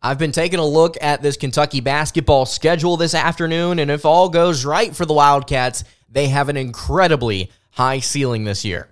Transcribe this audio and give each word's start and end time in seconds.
I've 0.00 0.18
been 0.18 0.30
taking 0.30 0.60
a 0.60 0.64
look 0.64 0.96
at 1.00 1.22
this 1.22 1.36
Kentucky 1.36 1.80
basketball 1.80 2.46
schedule 2.46 2.96
this 2.96 3.14
afternoon, 3.14 3.80
and 3.80 3.90
if 3.90 4.04
all 4.04 4.28
goes 4.28 4.64
right 4.64 4.94
for 4.94 5.04
the 5.04 5.12
Wildcats, 5.12 5.82
they 6.08 6.28
have 6.28 6.48
an 6.48 6.56
incredibly 6.56 7.50
high 7.72 7.98
ceiling 7.98 8.44
this 8.44 8.64
year. 8.64 8.90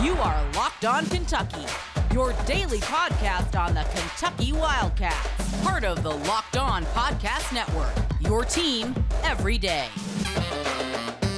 You 0.00 0.12
are 0.14 0.52
Locked 0.54 0.84
On 0.84 1.04
Kentucky, 1.06 1.66
your 2.14 2.32
daily 2.46 2.78
podcast 2.78 3.58
on 3.58 3.74
the 3.74 3.82
Kentucky 3.82 4.52
Wildcats, 4.52 5.62
part 5.64 5.82
of 5.82 6.04
the 6.04 6.10
Locked 6.10 6.56
On 6.56 6.84
Podcast 6.86 7.52
Network, 7.52 7.92
your 8.20 8.44
team 8.44 8.94
every 9.24 9.58
day. 9.58 9.88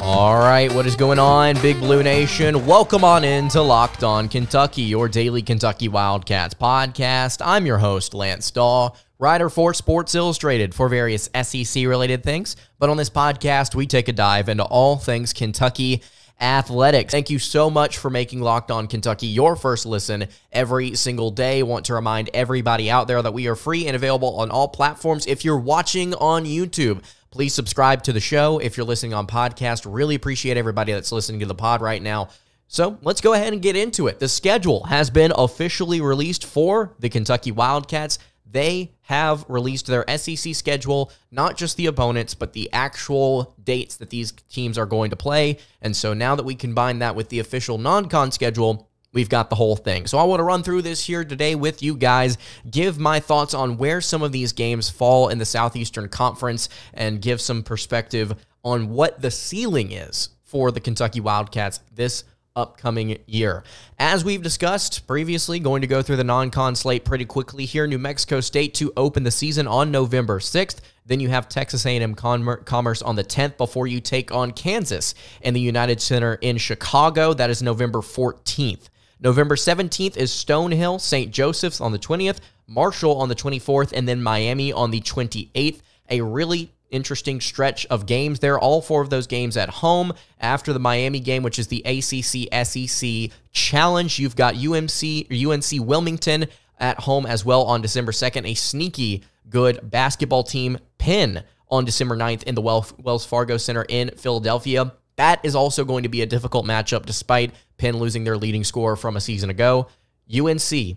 All 0.05 0.37
right, 0.37 0.71
what 0.75 0.85
is 0.85 0.97
going 0.97 1.21
on, 1.21 1.55
Big 1.63 1.79
Blue 1.79 2.03
Nation? 2.03 2.67
Welcome 2.67 3.05
on 3.05 3.23
in 3.23 3.49
to 3.51 3.63
Locked 3.63 4.03
On 4.03 4.29
Kentucky, 4.29 4.83
your 4.83 5.09
daily 5.09 5.43
Kentucky 5.43 5.87
Wildcats 5.87 6.55
podcast. 6.55 7.41
I'm 7.41 7.67
your 7.67 7.79
host, 7.79 8.13
Lance 8.13 8.51
Dawe, 8.51 8.91
writer 9.21 9.49
for 9.49 9.73
Sports 9.73 10.17
Illustrated 10.17 10.75
for 10.75 10.89
various 10.89 11.31
SEC 11.43 11.87
related 11.87 12.25
things. 12.25 12.57
But 12.81 12.91
on 12.91 12.97
this 12.97 13.11
podcast, 13.11 13.77
we 13.77 13.87
take 13.87 14.09
a 14.09 14.13
dive 14.13 14.49
into 14.49 14.65
all 14.65 14.97
things 14.97 15.33
Kentucky 15.33 16.03
athletics. 16.41 17.13
Thank 17.13 17.31
you 17.31 17.39
so 17.39 17.71
much 17.71 17.99
for 17.99 18.11
making 18.11 18.41
Locked 18.41 18.73
On 18.73 18.89
Kentucky 18.89 19.29
your 19.29 19.55
first 19.55 19.87
listen 19.87 20.27
every 20.51 20.97
single 20.97 21.31
day. 21.31 21.63
Want 21.63 21.87
to 21.87 21.95
remind 21.95 22.29
everybody 22.35 22.91
out 22.91 23.07
there 23.07 23.23
that 23.23 23.35
we 23.35 23.47
are 23.47 23.55
free 23.55 23.87
and 23.87 23.95
available 23.95 24.41
on 24.41 24.51
all 24.51 24.67
platforms. 24.67 25.29
If 25.29 25.45
you're 25.45 25.57
watching 25.57 26.13
on 26.15 26.45
YouTube, 26.45 27.05
Please 27.33 27.55
subscribe 27.55 28.03
to 28.03 28.13
the 28.13 28.21
show 28.21 28.59
if 28.59 28.77
you're 28.77 28.85
listening 28.85 29.15
on 29.15 29.27
podcast. 29.27 29.91
Really 29.91 30.15
appreciate 30.15 30.59
everybody 30.59 30.93
that's 30.93 31.11
listening 31.11 31.41
to 31.41 31.47
the 31.47 31.55
pod 31.55 31.81
right 31.81 32.03
now. 32.03 32.29
So 32.69 32.99
let's 33.01 33.23
go 33.23 33.33
ahead 33.33 33.55
and 33.55 33.63
get 33.63 33.75
into 33.75 34.07
it. 34.07 34.19
The 34.19 34.29
schedule 34.29 34.85
has 34.85 35.09
been 35.09 35.33
officially 35.35 36.03
released 36.03 36.45
for 36.45 36.95
the 36.99 37.09
Kentucky 37.09 37.51
Wildcats. 37.51 38.19
They 38.45 38.93
have 39.03 39.47
released 39.49 39.87
their 39.87 40.05
SEC 40.19 40.55
schedule, 40.55 41.11
not 41.31 41.57
just 41.57 41.79
the 41.79 41.87
opponents, 41.87 42.35
but 42.35 42.53
the 42.53 42.71
actual 42.71 43.57
dates 43.65 43.97
that 43.97 44.11
these 44.11 44.33
teams 44.51 44.77
are 44.77 44.85
going 44.85 45.09
to 45.09 45.17
play. 45.17 45.57
And 45.81 45.97
so 45.97 46.13
now 46.13 46.35
that 46.35 46.45
we 46.45 46.55
combine 46.55 46.99
that 46.99 47.17
with 47.17 47.31
the 47.31 47.39
official 47.39 47.79
non 47.79 48.11
con 48.11 48.31
schedule, 48.31 48.91
we've 49.13 49.29
got 49.29 49.51
the 49.51 49.57
whole 49.57 49.77
thing. 49.77 50.07
So 50.07 50.19
I 50.19 50.25
want 50.25 50.41
to 50.41 50.45
run 50.45 50.63
through 50.63 50.83
this 50.83 51.05
here 51.05 51.25
today 51.25 51.55
with 51.55 51.83
you 51.83 51.97
guys, 51.97 52.39
give 52.71 52.99
my 52.99 53.21
thoughts 53.21 53.55
on 53.55 53.77
where 53.77 54.01
some 54.01 54.23
of 54.23 54.33
these 54.33 54.53
games 54.53 54.89
fall 54.91 55.29
in 55.29 55.39
the 55.39 55.45
Southeastern 55.45 56.09
Conference, 56.09 56.69
and 56.95 57.21
give 57.21 57.41
some 57.41 57.63
perspective 57.63 58.35
on 58.65 58.89
what 58.91 59.21
the 59.21 59.31
ceiling 59.31 59.93
is 59.93 60.31
for 60.45 60.71
the 60.71 60.81
Kentucky 60.81 61.21
Wildcats 61.21 61.81
this 61.95 62.25
upcoming 62.55 63.19
year. 63.27 63.65
As 63.99 64.25
we've 64.25 64.43
discussed 64.43 65.07
previously, 65.07 65.59
going 65.59 65.81
to 65.81 65.87
go 65.87 66.03
through 66.03 66.17
the 66.17 66.25
non-con 66.25 66.75
slate 66.77 67.05
pretty 67.05 67.25
quickly 67.25 67.65
here. 67.65 67.87
New 67.87 67.99
Mexico 67.99 68.41
State 68.41 68.75
to 68.75 68.93
open 68.95 69.23
the 69.23 69.31
season 69.31 69.67
on 69.67 69.91
November 69.91 70.39
6th. 70.39 70.81
Then 71.07 71.19
you 71.19 71.31
have 71.31 71.49
Texas 71.49 71.87
A&M 71.87 72.15
Commerce 72.15 73.03
on 73.03 73.17
the 73.17 73.25
10th 73.25 73.57
before 73.57 73.87
you 73.87 74.01
take 74.01 74.33
on 74.33 74.53
Kansas 74.53 75.15
in 75.41 75.55
the 75.55 75.61
United 75.61 76.03
Center 76.03 76.35
in 76.43 76.59
Chicago. 76.59 77.33
That 77.33 77.49
is 77.49 77.63
November 77.63 78.01
14th. 78.01 78.91
November 79.23 79.55
17th 79.55 80.17
is 80.17 80.33
Stonehill, 80.33 81.01
St. 81.01 81.31
Joseph's 81.31 81.81
on 81.81 81.93
the 81.93 81.99
20th, 81.99 82.41
Marshall 82.67 83.21
on 83.21 83.29
the 83.29 83.37
24th, 83.37 83.93
and 83.93 84.09
then 84.09 84.21
Miami 84.21 84.73
on 84.73 84.91
the 84.91 85.01
28th. 85.01 85.81
A 86.11 86.21
really 86.21 86.73
interesting 86.91 87.41
stretch 87.41 87.87
of 87.87 88.07
games 88.07 88.41
there. 88.41 88.59
All 88.59 88.83
four 88.83 89.01
of 89.01 89.11
those 89.11 89.29
games 89.29 89.57
at 89.57 89.69
home. 89.69 90.13
After 90.41 90.73
the 90.73 90.81
Miami 90.81 91.21
game, 91.21 91.45
which 91.45 91.61
is 91.61 91.69
the 91.69 91.83
ACC 91.85 92.53
SEC 92.67 93.31
Challenge, 93.53 94.19
you've 94.19 94.35
got 94.35 94.57
UMC 94.57 95.47
UNC 95.47 95.87
Wilmington 95.87 96.47
at 96.81 96.99
home 96.99 97.25
as 97.25 97.45
well 97.45 97.63
on 97.63 97.81
December 97.81 98.11
2nd. 98.11 98.45
A 98.45 98.55
sneaky 98.55 99.23
good 99.49 99.89
basketball 99.89 100.43
team 100.43 100.79
Penn 100.99 101.45
on 101.71 101.85
December 101.85 102.17
9th 102.17 102.43
in 102.43 102.57
the 102.57 102.61
Wells 102.61 103.25
Fargo 103.25 103.57
Center 103.57 103.87
in 103.89 104.11
Philadelphia. 104.17 104.93
That 105.17 105.41
is 105.45 105.55
also 105.55 105.85
going 105.85 106.05
to 106.05 106.09
be 106.09 106.23
a 106.23 106.27
difficult 106.27 106.67
matchup 106.67 107.07
despite 107.07 107.53
Penn 107.77 107.99
losing 107.99 108.25
their 108.25 108.37
leading 108.37 108.65
scorer 108.65 108.97
from 108.97 109.17
a 109.17 109.21
season 109.21 109.51
ago. 109.51 109.89
UNC, 110.33 110.97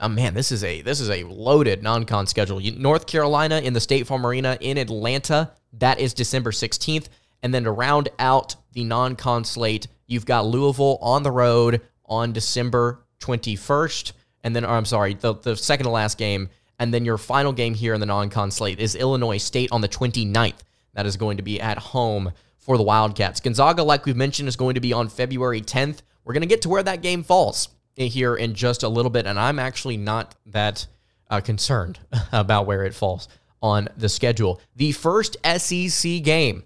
oh 0.00 0.08
man, 0.08 0.34
this 0.34 0.52
is 0.52 0.62
a 0.62 0.82
this 0.82 1.00
is 1.00 1.10
a 1.10 1.24
loaded 1.24 1.82
non-con 1.82 2.26
schedule. 2.26 2.60
North 2.60 3.06
Carolina 3.06 3.58
in 3.58 3.72
the 3.72 3.80
State 3.80 4.06
Farm 4.06 4.24
Arena 4.24 4.56
in 4.60 4.78
Atlanta, 4.78 5.52
that 5.74 5.98
is 5.98 6.14
December 6.14 6.52
16th. 6.52 7.08
And 7.42 7.52
then 7.52 7.64
to 7.64 7.70
round 7.70 8.08
out 8.18 8.56
the 8.72 8.84
non-con 8.84 9.44
slate, 9.44 9.88
you've 10.06 10.26
got 10.26 10.46
Louisville 10.46 10.98
on 11.00 11.22
the 11.22 11.30
road 11.30 11.82
on 12.06 12.32
December 12.32 13.04
21st. 13.20 14.12
And 14.42 14.54
then, 14.54 14.64
or 14.64 14.70
I'm 14.70 14.84
sorry, 14.84 15.14
the, 15.14 15.34
the 15.34 15.56
second 15.56 15.84
to 15.84 15.90
last 15.90 16.18
game. 16.18 16.48
And 16.78 16.92
then 16.92 17.04
your 17.04 17.18
final 17.18 17.52
game 17.52 17.74
here 17.74 17.94
in 17.94 18.00
the 18.00 18.06
non-con 18.06 18.50
slate 18.50 18.80
is 18.80 18.94
Illinois 18.94 19.38
State 19.38 19.72
on 19.72 19.80
the 19.80 19.88
29th. 19.88 20.60
That 20.94 21.06
is 21.06 21.16
going 21.16 21.36
to 21.36 21.42
be 21.42 21.60
at 21.60 21.78
home 21.78 22.32
for 22.66 22.76
the 22.76 22.82
Wildcats. 22.82 23.38
Gonzaga, 23.38 23.84
like 23.84 24.04
we've 24.04 24.16
mentioned, 24.16 24.48
is 24.48 24.56
going 24.56 24.74
to 24.74 24.80
be 24.80 24.92
on 24.92 25.08
February 25.08 25.62
10th. 25.62 26.00
We're 26.24 26.34
going 26.34 26.42
to 26.42 26.48
get 26.48 26.62
to 26.62 26.68
where 26.68 26.82
that 26.82 27.00
game 27.00 27.22
falls 27.22 27.68
here 27.94 28.34
in 28.34 28.54
just 28.54 28.82
a 28.82 28.88
little 28.88 29.10
bit, 29.10 29.24
and 29.24 29.38
I'm 29.38 29.60
actually 29.60 29.96
not 29.96 30.34
that 30.46 30.86
uh, 31.30 31.40
concerned 31.40 32.00
about 32.32 32.66
where 32.66 32.84
it 32.84 32.92
falls 32.92 33.28
on 33.62 33.88
the 33.96 34.08
schedule. 34.08 34.60
The 34.74 34.90
first 34.92 35.36
SEC 35.44 36.22
game 36.24 36.64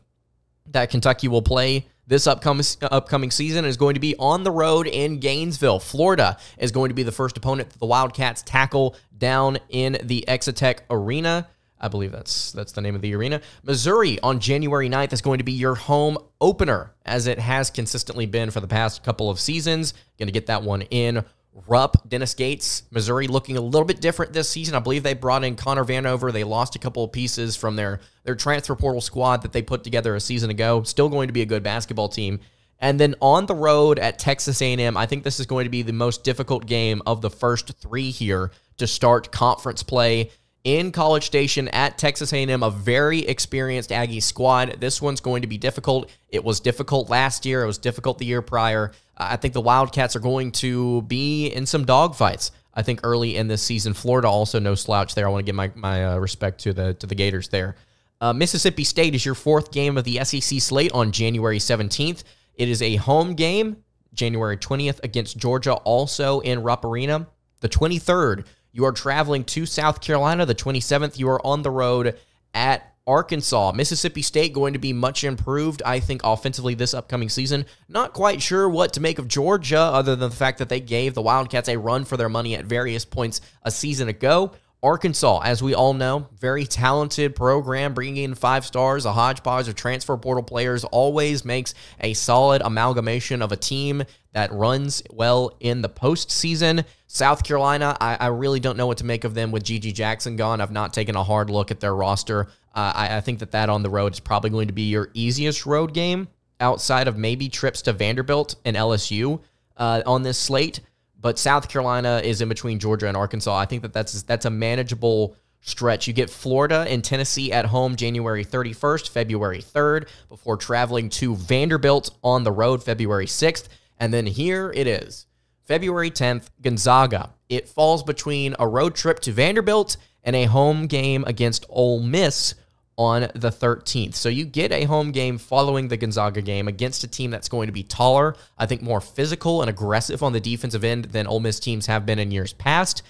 that 0.71 0.91
Kentucky 0.91 1.29
will 1.29 1.43
play 1.43 1.87
this 2.07 2.27
upcoming 2.27 2.65
upcoming 2.83 3.31
season 3.31 3.65
is 3.65 3.77
going 3.77 3.95
to 3.95 4.01
be 4.01 4.17
on 4.19 4.43
the 4.43 4.51
road 4.51 4.89
in 4.89 5.21
Gainesville. 5.21 5.79
Florida 5.79 6.39
is 6.59 6.73
going 6.73 6.89
to 6.89 6.95
be 6.95 7.05
the 7.05 7.13
first 7.13 7.37
opponent 7.37 7.71
that 7.71 7.79
the 7.79 7.87
Wildcats 7.87 8.43
tackle 8.43 8.97
down 9.17 9.59
in 9.69 9.99
the 10.03 10.25
Exactech 10.27 10.81
Arena. 10.91 11.49
I 11.81 11.89
believe 11.89 12.13
that's 12.13 12.53
that's 12.53 12.73
the 12.73 12.81
name 12.81 12.95
of 12.95 13.01
the 13.01 13.15
arena. 13.15 13.41
Missouri 13.63 14.21
on 14.21 14.39
January 14.39 14.89
9th 14.89 15.13
is 15.13 15.23
going 15.23 15.39
to 15.39 15.45
be 15.45 15.53
your 15.53 15.75
home 15.75 16.19
opener, 16.41 16.93
as 17.07 17.27
it 17.27 17.39
has 17.39 17.71
consistently 17.71 18.27
been 18.27 18.51
for 18.51 18.61
the 18.61 18.69
past 18.69 19.03
couple 19.03 19.31
of 19.31 19.41
seasons. 19.41 19.95
Going 20.19 20.29
to 20.29 20.33
get 20.33 20.47
that 20.47 20.63
one 20.63 20.83
in. 20.83 21.25
Rupp, 21.67 22.09
Dennis 22.09 22.35
Gates, 22.35 22.85
Missouri 22.91 23.27
looking 23.27 23.57
a 23.57 23.61
little 23.61 23.85
bit 23.85 24.01
different 24.01 24.33
this 24.33 24.49
season. 24.49 24.75
I 24.75 24.79
believe 24.79 25.03
they 25.03 25.15
brought 25.15 25.43
in 25.43 25.57
Connor 25.57 25.85
Vanover. 25.85 26.33
They 26.33 26.45
lost 26.45 26.77
a 26.77 26.79
couple 26.79 27.03
of 27.03 27.13
pieces 27.13 27.57
from 27.57 27.77
their 27.77 28.01
their 28.25 28.37
transfer 28.37 28.77
portal 28.77 29.01
squad 29.01 29.43
that 29.43 29.53
they 29.53 29.63
put 29.63 29.83
together 29.83 30.15
a 30.15 30.21
season 30.21 30.51
ago. 30.51 30.83
Still 30.83 31.09
going 31.09 31.29
to 31.29 31.33
be 31.33 31.43
a 31.43 31.47
good 31.47 31.63
basketball 31.63 32.09
team. 32.09 32.41
And 32.79 32.99
then 32.99 33.15
on 33.21 33.47
the 33.47 33.55
road 33.55 33.99
at 33.99 34.19
Texas 34.19 34.63
A&M, 34.63 34.97
I 34.97 35.05
think 35.05 35.23
this 35.23 35.39
is 35.39 35.47
going 35.47 35.65
to 35.65 35.71
be 35.71 35.83
the 35.83 35.93
most 35.93 36.25
difficult 36.25 36.65
game 36.67 37.03
of 37.05 37.21
the 37.21 37.29
first 37.29 37.79
three 37.79 38.11
here 38.11 38.53
to 38.79 38.87
start 38.87 39.31
conference 39.31 39.83
play 39.83 40.31
in 40.65 40.93
College 40.93 41.25
Station 41.25 41.69
at 41.69 41.97
Texas 41.97 42.33
A&M, 42.33 42.63
a 42.63 42.71
very 42.71 43.21
experienced 43.21 43.93
Aggie 43.93 44.21
squad. 44.21 44.77
This 44.81 45.01
one's 45.01 45.21
going 45.21 45.43
to 45.43 45.49
be 45.49 45.59
difficult. 45.59 46.11
It 46.29 46.45
was 46.45 46.61
difficult 46.61 47.09
last 47.09 47.47
year. 47.47 47.63
It 47.63 47.67
was 47.67 47.79
difficult 47.79 48.19
the 48.19 48.27
year 48.27 48.43
prior. 48.43 48.93
I 49.17 49.37
think 49.37 49.55
the 49.55 49.61
Wildcats 49.61 50.17
are 50.17 50.21
going 50.21 50.53
to 50.53 51.03
be 51.03 51.49
in 51.49 51.67
some 51.67 51.85
dogfights. 51.87 52.51
I 52.75 52.83
think 52.83 53.01
early 53.03 53.37
in 53.37 53.49
this 53.49 53.63
season, 53.63 53.95
Florida 53.95 54.29
also 54.29 54.59
no 54.59 54.75
slouch 54.75 55.15
there. 55.15 55.27
I 55.27 55.31
want 55.31 55.45
to 55.45 55.47
give 55.47 55.57
my 55.57 55.73
my 55.75 56.05
uh, 56.13 56.19
respect 56.19 56.61
to 56.61 56.73
the 56.73 56.95
to 56.95 57.07
the 57.07 57.15
Gators 57.15 57.49
there. 57.49 57.77
Uh, 58.21 58.33
Mississippi 58.33 58.85
State 58.85 59.15
is 59.15 59.25
your 59.25 59.35
fourth 59.35 59.73
game 59.73 59.97
of 59.97 60.05
the 60.05 60.23
SEC 60.25 60.61
slate 60.61 60.93
on 60.93 61.11
January 61.11 61.59
17th. 61.59 62.23
It 62.55 62.69
is 62.69 62.83
a 62.83 62.97
home 62.97 63.35
game, 63.35 63.79
January 64.13 64.59
20th 64.59 65.03
against 65.03 65.39
Georgia, 65.39 65.73
also 65.73 66.41
in 66.41 66.63
Rupp 66.63 66.85
Arena. 66.85 67.27
The 67.61 67.69
23rd 67.69 68.45
you 68.73 68.85
are 68.85 68.93
traveling 68.93 69.45
to 69.45 69.67
South 69.67 70.01
Carolina. 70.01 70.47
The 70.47 70.55
27th, 70.55 71.19
you 71.19 71.29
are 71.29 71.45
on 71.45 71.63
the 71.63 71.71
road 71.71 72.19
at 72.55 72.95
Arkansas. 73.07 73.73
Mississippi 73.75 74.23
State 74.23 74.53
going 74.53 74.73
to 74.73 74.79
be 74.79 74.93
much 74.93 75.25
improved, 75.25 75.83
I 75.85 76.01
think, 76.01 76.21
offensively 76.23 76.75
this 76.75 76.95
upcoming 76.95 77.29
season. 77.29 77.67
Not 77.89 78.13
quite 78.13 78.41
sure 78.41 78.69
what 78.69 78.93
to 78.93 79.01
make 79.01 79.19
of 79.19 79.27
Georgia, 79.27 79.81
other 79.81 80.15
than 80.15 80.31
the 80.31 80.37
fact 80.37 80.59
that 80.59 80.69
they 80.69 80.81
gave 80.81 81.15
the 81.15 81.23
Wildcats 81.23 81.69
a 81.69 81.79
run 81.79 82.05
for 82.05 82.17
their 82.17 82.29
money 82.29 82.55
at 82.55 82.65
various 82.65 83.05
points 83.05 83.41
a 83.63 83.71
season 83.71 84.09
ago. 84.09 84.53
Arkansas, 84.83 85.41
as 85.45 85.63
we 85.63 85.75
all 85.75 85.93
know, 85.93 86.27
very 86.39 86.65
talented 86.65 87.37
program, 87.37 87.93
bringing 87.93 88.25
in 88.25 88.35
five 88.35 88.65
stars, 88.65 89.05
a 89.05 89.13
hodgepodge 89.13 89.69
of 89.69 89.75
transfer 89.75 90.17
portal 90.17 90.43
players, 90.43 90.85
always 90.85 91.45
makes 91.45 91.75
a 92.01 92.15
solid 92.15 92.63
amalgamation 92.63 93.43
of 93.43 93.53
a 93.53 93.57
team 93.57 94.03
that 94.33 94.51
runs 94.53 95.03
well 95.11 95.55
in 95.61 95.83
the 95.83 95.89
postseason. 95.89 96.85
South 97.07 97.45
Carolina, 97.45 97.95
I, 98.01 98.17
I 98.21 98.27
really 98.29 98.61
don't 98.61 98.79
know 98.79 98.87
what 98.87 98.99
to 98.99 99.05
make 99.05 99.25
of 99.25 99.35
them 99.35 99.51
with 99.51 99.65
GG 99.65 99.93
Jackson 99.93 100.37
gone. 100.37 100.63
I've 100.63 100.71
not 100.71 100.95
taken 100.95 101.15
a 101.15 101.25
hard 101.25 101.51
look 101.51 101.71
at 101.71 101.81
their 101.81 101.95
roster. 101.95 102.47
Uh, 102.75 102.93
I, 102.95 103.17
I 103.17 103.21
think 103.21 103.41
that 103.41 103.51
that 103.51 103.69
on 103.69 103.83
the 103.83 103.91
road 103.91 104.15
is 104.15 104.21
probably 104.21 104.49
going 104.49 104.69
to 104.69 104.73
be 104.73 104.89
your 104.89 105.11
easiest 105.13 105.67
road 105.67 105.93
game 105.93 106.29
outside 106.59 107.07
of 107.07 107.19
maybe 107.19 107.51
trips 107.51 107.83
to 107.83 107.93
Vanderbilt 107.93 108.57
and 108.65 108.77
LSU 108.77 109.41
uh, 109.77 110.03
on 110.07 110.23
this 110.23 110.39
slate 110.39 110.81
but 111.21 111.39
South 111.39 111.69
Carolina 111.69 112.21
is 112.25 112.41
in 112.41 112.49
between 112.49 112.79
Georgia 112.79 113.09
and 113.09 113.17
Arkansas. 113.17 113.57
I 113.57 113.67
think 113.67 113.83
that 113.83 113.93
that's 113.93 114.23
that's 114.23 114.47
a 114.47 114.51
manageable 114.51 115.37
stretch. 115.61 116.07
You 116.07 116.13
get 116.13 116.31
Florida 116.31 116.87
and 116.89 117.05
Tennessee 117.05 117.53
at 117.53 117.67
home 117.67 117.97
January 117.97 118.45
31st, 118.45 119.11
February 119.11 119.61
3rd, 119.61 120.09
before 120.29 120.57
traveling 120.57 121.11
to 121.11 121.37
Vanderbilt 121.37 122.11
on 122.23 122.45
the 122.45 122.53
road 122.53 122.83
February 122.83 123.27
6th. 123.27 123.69
And 123.99 124.13
then 124.13 124.27
here 124.27 124.73
it 124.75 124.87
is 124.87 125.27
February 125.65 126.11
10th, 126.11 126.47
Gonzaga. 126.63 127.35
It 127.49 127.69
falls 127.69 128.03
between 128.03 128.55
a 128.59 128.67
road 128.67 128.95
trip 128.95 129.21
to 129.21 129.33
Vanderbilt 129.33 129.97
and 130.25 130.35
a 130.35 130.45
home 130.45 130.87
game 130.87 131.25
against 131.27 131.67
Ole 131.69 132.01
Miss 132.01 132.55
on 133.01 133.23
the 133.35 133.49
13th. 133.49 134.15
So 134.15 134.29
you 134.29 134.45
get 134.45 134.73
a 134.73 134.85
home 134.85 135.11
game 135.11 135.39
following 135.39 135.89
the 135.89 135.97
Gonzaga 135.97 136.43
game 136.43 136.69
against 136.69 137.03
a 137.03 137.09
team 137.09 137.31
that's 137.31 137.49
going 137.49 137.67
to 137.67 137.73
be 137.73 137.83
taller, 137.83 138.37
I 138.59 138.67
think 138.67 138.83
more 138.83 139.01
physical 139.01 139.63
and 139.63 139.71
aggressive 139.71 140.23
on 140.23 140.35
the 140.35 140.41
defensive 140.41 140.85
end 140.85 141.07
than 141.07 141.27
Ole 141.27 141.41
Miss 141.41 141.59
teams 141.59 141.87
have 141.87 142.05
been 142.05 142.19
in 142.19 142.31
years 142.31 142.53
past. 142.53 143.03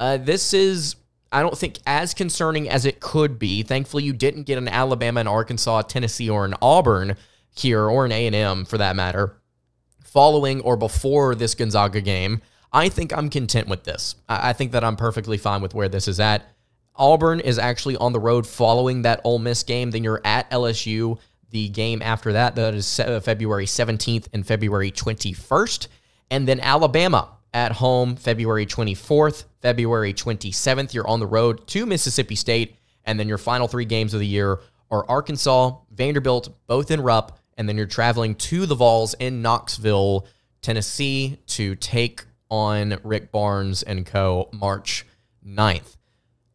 Uh, 0.00 0.16
this 0.16 0.52
is, 0.52 0.96
I 1.30 1.42
don't 1.42 1.56
think, 1.56 1.78
as 1.86 2.12
concerning 2.12 2.68
as 2.68 2.84
it 2.84 2.98
could 2.98 3.38
be. 3.38 3.62
Thankfully, 3.62 4.02
you 4.02 4.12
didn't 4.12 4.48
get 4.48 4.58
an 4.58 4.66
Alabama 4.66 5.20
and 5.20 5.28
Arkansas, 5.28 5.82
Tennessee, 5.82 6.28
or 6.28 6.44
an 6.44 6.54
Auburn 6.60 7.14
here, 7.54 7.88
or 7.88 8.04
an 8.04 8.10
A&M 8.10 8.64
for 8.64 8.78
that 8.78 8.96
matter, 8.96 9.36
following 10.02 10.60
or 10.62 10.76
before 10.76 11.36
this 11.36 11.54
Gonzaga 11.54 12.00
game. 12.00 12.42
I 12.72 12.88
think 12.88 13.16
I'm 13.16 13.30
content 13.30 13.68
with 13.68 13.84
this. 13.84 14.16
I 14.28 14.52
think 14.54 14.72
that 14.72 14.82
I'm 14.82 14.96
perfectly 14.96 15.38
fine 15.38 15.62
with 15.62 15.72
where 15.72 15.88
this 15.88 16.08
is 16.08 16.18
at. 16.18 16.42
Auburn 16.98 17.40
is 17.40 17.58
actually 17.58 17.96
on 17.96 18.12
the 18.12 18.20
road 18.20 18.46
following 18.46 19.02
that 19.02 19.20
Ole 19.24 19.38
Miss 19.38 19.62
game. 19.62 19.90
Then 19.90 20.04
you're 20.04 20.20
at 20.24 20.50
LSU. 20.50 21.18
The 21.50 21.68
game 21.68 22.02
after 22.02 22.32
that, 22.32 22.56
that 22.56 22.74
is 22.74 23.00
uh, 23.00 23.20
February 23.20 23.66
17th 23.66 24.28
and 24.32 24.46
February 24.46 24.90
21st. 24.90 25.88
And 26.30 26.46
then 26.46 26.60
Alabama 26.60 27.28
at 27.54 27.72
home 27.72 28.16
February 28.16 28.66
24th, 28.66 29.44
February 29.62 30.12
27th. 30.12 30.92
You're 30.92 31.08
on 31.08 31.20
the 31.20 31.26
road 31.26 31.66
to 31.68 31.86
Mississippi 31.86 32.34
State. 32.34 32.76
And 33.04 33.18
then 33.18 33.28
your 33.28 33.38
final 33.38 33.68
three 33.68 33.84
games 33.84 34.12
of 34.12 34.20
the 34.20 34.26
year 34.26 34.58
are 34.90 35.08
Arkansas, 35.08 35.76
Vanderbilt, 35.90 36.48
both 36.66 36.90
in 36.90 37.00
Rupp. 37.00 37.38
And 37.56 37.68
then 37.68 37.76
you're 37.76 37.86
traveling 37.86 38.34
to 38.34 38.66
the 38.66 38.74
Vols 38.74 39.14
in 39.14 39.40
Knoxville, 39.40 40.26
Tennessee 40.60 41.38
to 41.46 41.74
take 41.76 42.24
on 42.50 42.98
Rick 43.02 43.32
Barnes 43.32 43.82
and 43.82 44.04
co. 44.04 44.48
March 44.52 45.06
9th. 45.46 45.95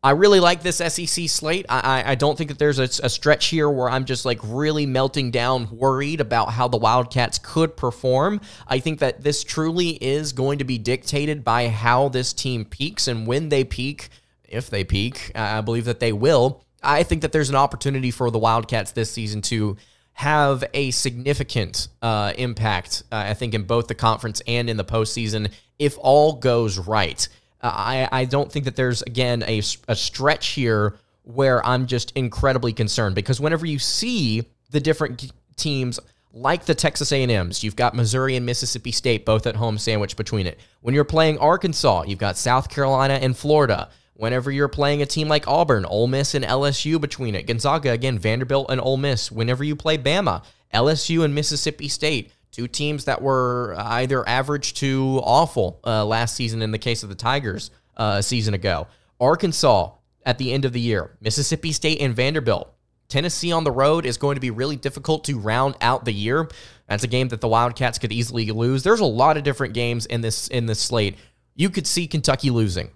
I 0.03 0.12
really 0.12 0.39
like 0.39 0.63
this 0.63 0.77
SEC 0.77 1.30
slate. 1.30 1.68
I, 1.69 2.03
I 2.07 2.15
don't 2.15 2.36
think 2.36 2.50
that 2.50 2.57
there's 2.57 2.80
a, 2.80 3.06
a, 3.06 3.09
stretch 3.09 3.48
here 3.48 3.69
where 3.69 3.88
I'm 3.88 4.06
just 4.06 4.25
like 4.25 4.39
really 4.44 4.88
melting 4.88 5.30
down, 5.30 5.69
worried 5.77 6.19
about 6.19 6.50
how 6.50 6.68
the 6.68 6.77
Wildcats 6.77 7.38
could 7.38 7.77
perform. 7.77 8.42
I 8.68 8.80
think 8.80 8.98
that 9.00 9.21
this 9.21 9.44
truly 9.44 9.89
is 10.03 10.33
going 10.33 10.57
to 10.57 10.63
be 10.63 10.80
dictated 10.80 11.44
by 11.44 11.68
how 11.68 12.09
this 12.09 12.33
team 12.33 12.65
peaks 12.65 13.07
and 13.07 13.27
when 13.27 13.50
they 13.50 13.63
peak, 13.63 14.09
if 14.44 14.71
they 14.71 14.83
peak. 14.83 15.31
I 15.36 15.62
believe 15.62 15.86
that 15.86 16.00
they 16.00 16.13
will. 16.13 16.63
I 16.81 17.03
think 17.03 17.21
that 17.21 17.31
there's 17.31 17.51
an 17.51 17.56
opportunity 17.56 18.09
for 18.09 18.31
the 18.31 18.39
Wildcats 18.39 18.94
this 18.94 19.12
season 19.12 19.44
to 19.44 19.77
have 20.13 20.63
a 20.74 20.89
significant 20.89 21.89
uh, 22.01 22.33
impact, 22.39 23.03
uh, 23.12 23.18
I 23.18 23.36
think, 23.36 23.53
in 23.53 23.63
both 23.63 23.88
the 23.88 23.95
conference 23.95 24.42
and 24.48 24.68
in 24.68 24.77
the 24.77 24.83
postseason 24.83 25.51
if 25.77 25.98
all 26.00 26.33
goes 26.33 26.77
right. 26.77 27.27
Uh, 27.62 27.72
I, 27.74 28.10
I 28.12 28.25
don't 28.25 28.52
think 28.52 28.66
that 28.66 28.75
there's, 28.75 29.02
again, 29.04 29.44
a, 29.48 29.62
a 29.88 29.96
stretch 29.96 30.48
here 30.50 30.98
where 31.24 31.66
I'm 31.66 31.86
just 31.86 32.12
incredibly 32.16 32.74
concerned 32.74 33.16
because 33.16 33.40
whenever 33.40 33.66
you 33.66 33.80
see 33.80 34.44
the 34.72 34.80
different 34.80 35.31
teams 35.56 36.00
like 36.34 36.66
the 36.66 36.75
Texas 36.75 37.12
A&Ms, 37.12 37.63
you've 37.63 37.75
got 37.75 37.94
Missouri 37.94 38.36
and 38.36 38.46
Mississippi 38.46 38.92
State 38.92 39.25
both 39.25 39.46
at 39.46 39.56
home 39.56 39.78
sandwiched 39.78 40.18
between 40.18 40.48
it. 40.48 40.60
When 40.81 40.96
you're 40.96 41.04
playing 41.04 41.38
Arkansas, 41.38 42.04
you've 42.08 42.19
got 42.19 42.38
South 42.38 42.69
Carolina 42.69 43.16
and 43.16 43.38
Florida. 43.38 43.90
Whenever 44.13 44.52
you're 44.52 44.68
playing 44.68 45.02
a 45.02 45.06
team 45.06 45.28
like 45.28 45.48
Auburn, 45.48 45.86
Ole 45.86 46.08
Miss 46.08 46.36
and 46.36 46.46
LSU 46.46 47.02
between 47.02 47.36
it. 47.36 47.48
Gonzaga, 47.48 47.92
again, 47.92 48.19
Vanderbilt 48.19 48.69
and 48.69 48.80
Ole 48.80 48.98
Miss. 48.98 49.31
Whenever 49.31 49.63
you 49.63 49.75
play 49.75 49.98
Bama, 49.98 50.44
LSU 50.74 51.24
and 51.25 51.36
Mississippi 51.36 51.88
State. 51.88 52.31
Two 52.51 52.68
teams 52.68 53.06
that 53.06 53.21
were 53.21 53.75
either 53.77 54.27
average 54.27 54.74
to 54.75 55.21
awful 55.24 55.80
uh, 55.86 56.06
last 56.06 56.36
season 56.36 56.62
in 56.62 56.71
the 56.71 56.77
case 56.77 57.03
of 57.03 57.09
the 57.09 57.15
Tigers 57.15 57.71
uh, 57.98 58.18
a 58.19 58.24
season 58.24 58.53
ago. 58.53 58.88
Arkansas 59.19 59.92
at 60.25 60.38
the 60.38 60.51
end 60.51 60.65
of 60.65 60.74
the 60.74 60.80
year, 60.80 61.18
Mississippi 61.21 61.71
State 61.71 62.01
and 62.01 62.15
Vanderbilt. 62.15 62.74
Tennessee 63.07 63.51
on 63.51 63.63
the 63.63 63.71
road 63.71 64.06
is 64.06 64.18
going 64.18 64.36
to 64.36 64.42
be 64.42 64.51
really 64.51 64.77
difficult 64.77 65.25
to 65.25 65.38
round 65.38 65.75
out 65.81 66.06
the 66.06 66.13
year. 66.13 66.48
That's 66.88 67.03
a 67.03 67.07
game 67.07 67.27
that 67.30 67.42
the 67.42 67.48
Wildcats 67.48 68.00
could 68.00 68.12
easily 68.12 68.50
lose. 68.51 68.83
There's 68.83 69.01
a 69.01 69.06
lot 69.06 69.38
of 69.38 69.44
different 69.44 69.74
games 69.74 70.06
in 70.06 70.21
this 70.21 70.48
in 70.48 70.65
this 70.65 70.80
slate. 70.80 71.18
You 71.56 71.69
could 71.69 71.88
see 71.88 72.07
Kentucky 72.07 72.50
losing. 72.50 72.89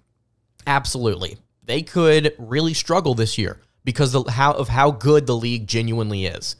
Absolutely. 0.67 1.37
They 1.63 1.81
could 1.81 2.33
really 2.37 2.73
struggle 2.73 3.15
this 3.15 3.37
year 3.37 3.59
because 3.83 4.15
of 4.15 4.27
how, 4.27 4.53
of 4.53 4.69
how 4.69 4.91
good 4.91 5.27
the 5.27 5.35
league 5.35 5.67
genuinely 5.67 6.25
is. 6.25 6.55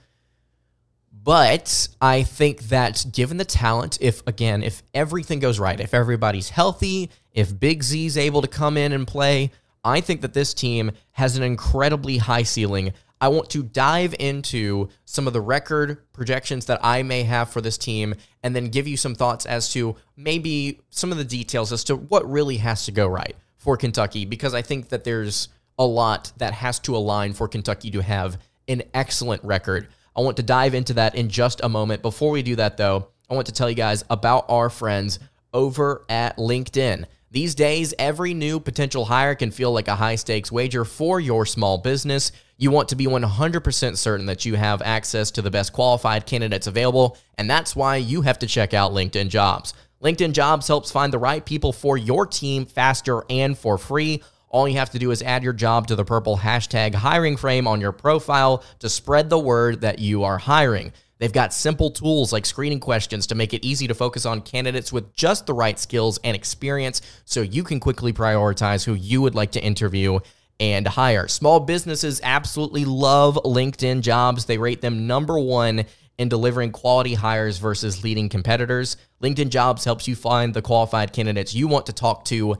But 1.25 1.87
I 1.99 2.21
think 2.21 2.61
that 2.69 3.03
given 3.11 3.37
the 3.37 3.45
talent, 3.45 3.97
if 3.99 4.25
again, 4.27 4.61
if 4.61 4.83
everything 4.93 5.39
goes 5.39 5.59
right, 5.59 5.79
if 5.79 5.91
everybody's 5.91 6.49
healthy, 6.49 7.09
if 7.33 7.59
Big 7.59 7.81
Z's 7.81 8.15
able 8.15 8.43
to 8.43 8.47
come 8.47 8.77
in 8.77 8.93
and 8.93 9.07
play, 9.07 9.49
I 9.83 10.01
think 10.01 10.21
that 10.21 10.33
this 10.33 10.53
team 10.53 10.91
has 11.13 11.35
an 11.35 11.41
incredibly 11.41 12.17
high 12.17 12.43
ceiling. 12.43 12.93
I 13.19 13.29
want 13.29 13.49
to 13.51 13.63
dive 13.63 14.13
into 14.19 14.89
some 15.05 15.25
of 15.25 15.33
the 15.33 15.41
record 15.41 15.97
projections 16.13 16.67
that 16.67 16.79
I 16.83 17.01
may 17.01 17.23
have 17.23 17.49
for 17.49 17.59
this 17.59 17.79
team 17.79 18.13
and 18.43 18.55
then 18.55 18.69
give 18.69 18.87
you 18.87 18.95
some 18.95 19.15
thoughts 19.15 19.47
as 19.47 19.73
to 19.73 19.95
maybe 20.15 20.79
some 20.91 21.11
of 21.11 21.17
the 21.17 21.23
details 21.23 21.73
as 21.73 21.83
to 21.85 21.95
what 21.95 22.29
really 22.29 22.57
has 22.57 22.85
to 22.85 22.91
go 22.91 23.07
right 23.07 23.35
for 23.57 23.77
Kentucky 23.77 24.25
because 24.25 24.53
I 24.53 24.61
think 24.61 24.89
that 24.89 25.03
there's 25.03 25.47
a 25.79 25.85
lot 25.87 26.33
that 26.37 26.53
has 26.53 26.77
to 26.81 26.95
align 26.95 27.33
for 27.33 27.47
Kentucky 27.47 27.89
to 27.89 28.01
have 28.01 28.37
an 28.67 28.83
excellent 28.93 29.43
record. 29.43 29.87
I 30.15 30.21
want 30.21 30.37
to 30.37 30.43
dive 30.43 30.73
into 30.73 30.93
that 30.93 31.15
in 31.15 31.29
just 31.29 31.61
a 31.63 31.69
moment. 31.69 32.01
Before 32.01 32.31
we 32.31 32.41
do 32.41 32.55
that, 32.55 32.77
though, 32.77 33.09
I 33.29 33.33
want 33.33 33.47
to 33.47 33.53
tell 33.53 33.69
you 33.69 33.75
guys 33.75 34.03
about 34.09 34.45
our 34.49 34.69
friends 34.69 35.19
over 35.53 36.05
at 36.09 36.37
LinkedIn. 36.37 37.05
These 37.31 37.55
days, 37.55 37.93
every 37.99 38.33
new 38.33 38.61
potential 38.61 39.03
hire 39.03 39.35
can 39.35 39.51
feel 39.51 39.73
like 39.73 39.89
a 39.89 39.95
high 39.95 40.15
stakes 40.15 40.53
wager 40.53 40.85
for 40.85 41.19
your 41.19 41.45
small 41.45 41.77
business. 41.77 42.31
You 42.57 42.71
want 42.71 42.87
to 42.89 42.95
be 42.95 43.07
100% 43.07 43.97
certain 43.97 44.25
that 44.27 44.45
you 44.45 44.55
have 44.55 44.81
access 44.81 45.31
to 45.31 45.41
the 45.41 45.51
best 45.51 45.73
qualified 45.73 46.25
candidates 46.25 46.67
available, 46.67 47.17
and 47.37 47.49
that's 47.49 47.75
why 47.75 47.97
you 47.97 48.21
have 48.21 48.39
to 48.39 48.47
check 48.47 48.73
out 48.73 48.93
LinkedIn 48.93 49.27
Jobs. 49.27 49.73
LinkedIn 50.01 50.31
Jobs 50.31 50.67
helps 50.67 50.91
find 50.91 51.11
the 51.11 51.17
right 51.19 51.45
people 51.45 51.73
for 51.73 51.97
your 51.97 52.25
team 52.25 52.65
faster 52.65 53.23
and 53.29 53.57
for 53.57 53.77
free. 53.77 54.23
All 54.55 54.69
you 54.69 54.77
have 54.77 54.91
to 54.91 54.99
do 54.99 55.11
is 55.11 55.21
add 55.21 55.43
your 55.43 55.51
job 55.51 55.85
to 55.87 55.97
the 55.97 56.05
purple 56.05 56.37
hashtag 56.37 56.95
hiring 56.95 57.35
frame 57.35 57.67
on 57.67 57.81
your 57.81 57.91
profile 57.91 58.63
to 58.79 58.87
spread 58.87 59.29
the 59.29 59.37
word 59.37 59.81
that 59.81 59.99
you 59.99 60.23
are 60.23 60.37
hiring. 60.37 60.93
They've 61.17 61.29
got 61.29 61.53
simple 61.53 61.91
tools 61.91 62.31
like 62.31 62.45
screening 62.45 62.79
questions 62.79 63.27
to 63.27 63.35
make 63.35 63.53
it 63.53 63.65
easy 63.65 63.85
to 63.85 63.93
focus 63.93 64.25
on 64.25 64.39
candidates 64.39 64.93
with 64.93 65.13
just 65.13 65.45
the 65.45 65.53
right 65.53 65.77
skills 65.77 66.19
and 66.23 66.37
experience 66.37 67.01
so 67.25 67.41
you 67.41 67.65
can 67.65 67.81
quickly 67.81 68.13
prioritize 68.13 68.85
who 68.85 68.93
you 68.93 69.21
would 69.21 69.35
like 69.35 69.51
to 69.51 69.61
interview 69.61 70.19
and 70.61 70.87
hire. 70.87 71.27
Small 71.27 71.59
businesses 71.59 72.21
absolutely 72.23 72.85
love 72.85 73.37
LinkedIn 73.43 73.99
jobs. 73.99 74.45
They 74.45 74.57
rate 74.57 74.79
them 74.79 75.05
number 75.05 75.37
one 75.37 75.83
in 76.17 76.29
delivering 76.29 76.71
quality 76.71 77.15
hires 77.15 77.57
versus 77.57 78.05
leading 78.05 78.29
competitors. 78.29 78.95
LinkedIn 79.21 79.49
jobs 79.49 79.83
helps 79.83 80.07
you 80.07 80.15
find 80.15 80.53
the 80.53 80.61
qualified 80.61 81.11
candidates 81.11 81.53
you 81.53 81.67
want 81.67 81.87
to 81.87 81.93
talk 81.93 82.23
to 82.23 82.55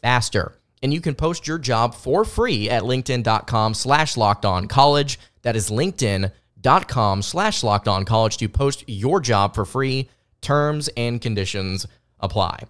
faster 0.00 0.56
and 0.82 0.92
you 0.92 1.00
can 1.00 1.14
post 1.14 1.46
your 1.46 1.58
job 1.58 1.94
for 1.94 2.24
free 2.24 2.68
at 2.70 2.82
linkedin.com 2.82 3.74
slash 3.74 4.16
locked 4.16 4.44
on 4.44 4.68
college. 4.68 5.18
That 5.42 5.56
is 5.56 5.70
linkedin.com 5.70 7.22
slash 7.22 7.62
locked 7.62 7.88
on 7.88 8.04
college 8.04 8.36
to 8.38 8.48
post 8.48 8.84
your 8.86 9.20
job 9.20 9.54
for 9.54 9.64
free. 9.64 10.08
Terms 10.40 10.88
and 10.96 11.20
conditions 11.20 11.86
apply. 12.20 12.64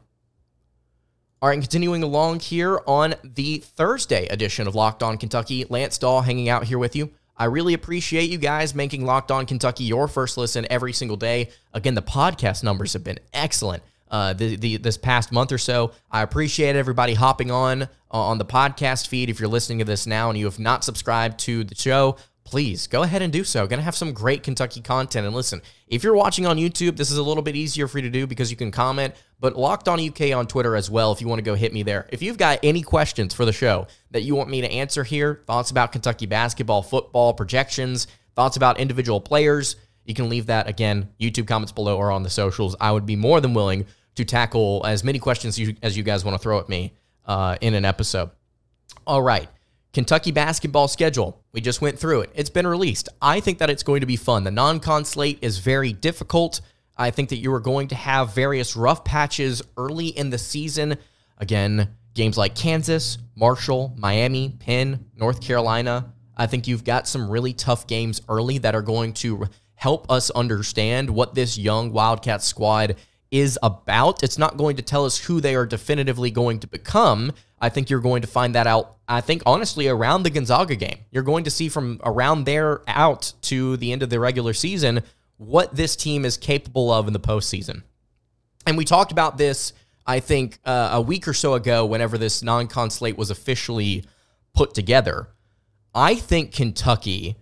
All 1.43 1.51
right, 1.51 1.55
and 1.55 1.63
continuing 1.63 2.03
along 2.03 2.41
here 2.41 2.81
on 2.87 3.15
the 3.23 3.59
Thursday 3.59 4.27
edition 4.29 4.67
of 4.67 4.75
Locked 4.75 5.03
On 5.03 5.19
Kentucky, 5.19 5.67
Lance 5.69 5.99
Dawe 5.99 6.23
hanging 6.23 6.49
out 6.49 6.65
here 6.65 6.79
with 6.79 6.97
you. 6.97 7.11
I 7.37 7.45
really 7.45 7.75
appreciate 7.75 8.31
you 8.31 8.39
guys 8.39 8.75
making 8.75 9.05
Locked 9.05 9.31
On 9.31 9.45
Kentucky 9.45 9.85
your 9.85 10.09
first 10.09 10.39
listen 10.39 10.67
every 10.71 10.95
single 10.95 11.19
day. 11.19 11.51
Again, 11.75 11.95
the 11.95 12.01
podcast 12.01 12.65
numbers 12.65 12.95
have 12.95 13.05
been 13.05 13.19
excellent 13.35 13.83
uh, 14.11 14.33
the, 14.33 14.57
the 14.57 14.77
this 14.77 14.97
past 14.97 15.33
month 15.33 15.53
or 15.53 15.59
so. 15.59 15.93
I 16.11 16.23
appreciate 16.23 16.77
everybody 16.77 17.15
hopping 17.15 17.51
on 17.51 17.83
uh, 17.83 17.87
on 18.11 18.39
the 18.39 18.45
podcast 18.45 19.09
feed. 19.09 19.31
If 19.31 19.41
you're 19.41 19.49
listening 19.49 19.79
to 19.79 19.85
this 19.85 20.07
now 20.07 20.31
and 20.31 20.39
you 20.39 20.45
have 20.45 20.59
not 20.59 20.85
subscribed 20.85 21.39
to 21.41 21.65
the 21.65 21.75
show, 21.75 22.17
please 22.47 22.87
go 22.87 23.03
ahead 23.03 23.23
and 23.23 23.33
do 23.33 23.45
so. 23.45 23.67
Going 23.67 23.79
to 23.79 23.85
have 23.85 23.97
some 23.97 24.13
great 24.13 24.43
Kentucky 24.43 24.81
content. 24.81 25.27
And 25.27 25.35
listen, 25.35 25.61
if 25.89 26.05
you're 26.05 26.15
watching 26.15 26.47
on 26.47 26.57
YouTube, 26.57 26.97
this 26.97 27.11
is 27.11 27.19
a 27.19 27.23
little 27.23 27.43
bit 27.43 27.57
easier 27.57 27.89
for 27.89 27.99
you 27.99 28.03
to 28.03 28.11
do 28.11 28.27
because 28.27 28.51
you 28.51 28.57
can 28.57 28.71
comment, 28.71 29.15
but 29.41 29.57
Locked 29.57 29.89
On 29.89 30.01
UK 30.01 30.33
on 30.33 30.47
Twitter 30.47 30.77
as 30.77 30.89
well 30.89 31.13
if 31.13 31.21
you 31.21 31.27
want 31.29 31.41
to 31.41 31.45
go 31.45 31.55
hit 31.55 31.73
me 31.73 31.83
there. 31.83 32.09
If 32.11 32.23
you've 32.23 32.39
got 32.39 32.61
any 32.63 32.83
questions 32.83 33.35
for 33.35 33.45
the 33.45 33.53
show 33.53 33.89
that 34.13 34.23
you 34.23 34.35
want 34.37 34.49
me 34.49 34.61
to 34.61 34.71
answer 34.71 35.03
here, 35.03 35.43
thoughts 35.47 35.71
about 35.73 35.93
Kentucky 35.93 36.27
basketball, 36.27 36.83
football, 36.83 37.35
projections, 37.35 38.07
thoughts 38.37 38.57
about 38.57 38.79
individual 38.79 39.21
players, 39.21 39.77
you 40.07 40.15
can 40.15 40.29
leave 40.29 40.47
that 40.47 40.69
again, 40.69 41.11
YouTube 41.21 41.47
comments 41.47 41.73
below 41.73 41.97
or 41.97 42.11
on 42.11 42.23
the 42.23 42.31
socials. 42.31 42.77
I 42.81 42.93
would 42.93 43.07
be 43.07 43.17
more 43.17 43.41
than 43.41 43.55
willing 43.55 43.87
to 44.15 44.25
tackle 44.25 44.83
as 44.87 45.05
many 45.05 45.19
questions 45.19 45.59
you, 45.59 45.77
as 45.83 45.97
you 45.97 46.03
guys 46.03 46.25
want 46.25 46.37
to 46.37 46.43
throw 46.43 46.59
at 46.59 46.69
me 46.69 46.93
uh, 47.27 47.57
in 47.61 47.75
an 47.75 47.85
episode. 47.85 48.31
All 49.07 49.23
right. 49.23 49.49
Kentucky 49.93 50.31
basketball 50.31 50.89
schedule. 50.89 51.43
We 51.53 51.61
just 51.61 51.81
went 51.81 51.99
through 51.99 52.21
it. 52.23 52.31
It's 52.35 52.51
been 52.51 52.67
released. 52.67 53.09
I 53.23 53.41
think 53.41 53.59
that 53.59 53.71
it's 53.71 53.83
going 53.83 54.01
to 54.01 54.07
be 54.07 54.17
fun. 54.17 54.45
The 54.45 54.51
non 54.51 54.79
con 54.79 55.05
slate 55.05 55.39
is 55.43 55.59
very 55.59 55.93
difficult. 55.93 56.61
I 56.99 57.11
think 57.11 57.31
that 57.31 57.37
you 57.37 57.53
are 57.53 57.61
going 57.61 57.89
to 57.89 57.95
have 57.95 58.35
various 58.35 58.77
rough 58.77 59.05
patches 59.05 59.63
early 59.77 60.09
in 60.09 60.31
the 60.31 60.39
season. 60.39 60.97
Again, 61.39 61.89
games 62.15 62.39
like 62.39 62.55
Kansas, 62.55 63.19
Marshall, 63.37 63.95
Miami, 63.97 64.55
Penn, 64.61 65.07
North 65.15 65.41
Carolina. 65.41 66.13
I 66.37 66.47
think 66.47 66.67
you've 66.67 66.85
got 66.85 67.07
some 67.09 67.31
really 67.31 67.53
tough 67.53 67.87
games 67.87 68.21
early 68.29 68.59
that 68.59 68.75
are 68.75 68.83
going 68.83 69.15
to 69.15 69.49
help 69.77 70.11
us 70.11 70.31
understand 70.31 71.09
what 71.09 71.35
this 71.35 71.57
young 71.57 71.93
Wildcat 71.93 72.43
squad 72.43 72.97
is 73.31 73.59
about. 73.63 74.23
It's 74.23 74.39
not 74.39 74.57
going 74.57 74.77
to 74.77 74.83
tell 74.83 75.05
us 75.05 75.19
who 75.19 75.41
they 75.41 75.55
are 75.55 75.67
definitively 75.67 76.31
going 76.31 76.61
to 76.61 76.67
become. 76.67 77.33
I 77.61 77.69
think 77.69 77.89
you're 77.89 78.01
going 78.01 78.23
to 78.23 78.29
find 78.29 78.55
that 78.55 78.67
out, 78.67 78.97
I 79.09 79.21
think, 79.21 79.43
honestly, 79.47 79.89
around 79.89 80.23
the 80.23 80.31
Gonzaga 80.31 80.77
game. 80.77 80.99
You're 81.11 81.23
going 81.23 81.45
to 81.45 81.51
see 81.51 81.69
from 81.69 82.01
around 82.05 82.45
there 82.45 82.83
out 82.87 83.33
to 83.43 83.77
the 83.77 83.93
end 83.93 84.03
of 84.03 84.11
the 84.11 84.21
regular 84.21 84.53
season 84.53 85.03
what 85.39 85.75
this 85.75 85.97
team 85.97 86.25
is 86.25 86.37
capable 86.37 86.91
of 86.91 87.07
in 87.07 87.13
the 87.13 87.21
postseason. 87.21 87.83
And 88.67 88.77
we 88.77 88.85
talked 88.85 89.13
about 89.13 89.39
this, 89.39 89.73
I 90.07 90.21
think, 90.21 90.59
uh, 90.65 90.91
a 90.93 91.01
week 91.01 91.29
or 91.29 91.35
so 91.35 91.55
ago, 91.55 91.87
whenever 91.87 92.19
this 92.19 92.43
non 92.43 92.67
con 92.67 92.91
slate 92.91 93.17
was 93.17 93.31
officially 93.31 94.05
put 94.55 94.75
together. 94.75 95.29
I 95.95 96.15
think 96.15 96.53
Kentucky, 96.53 97.37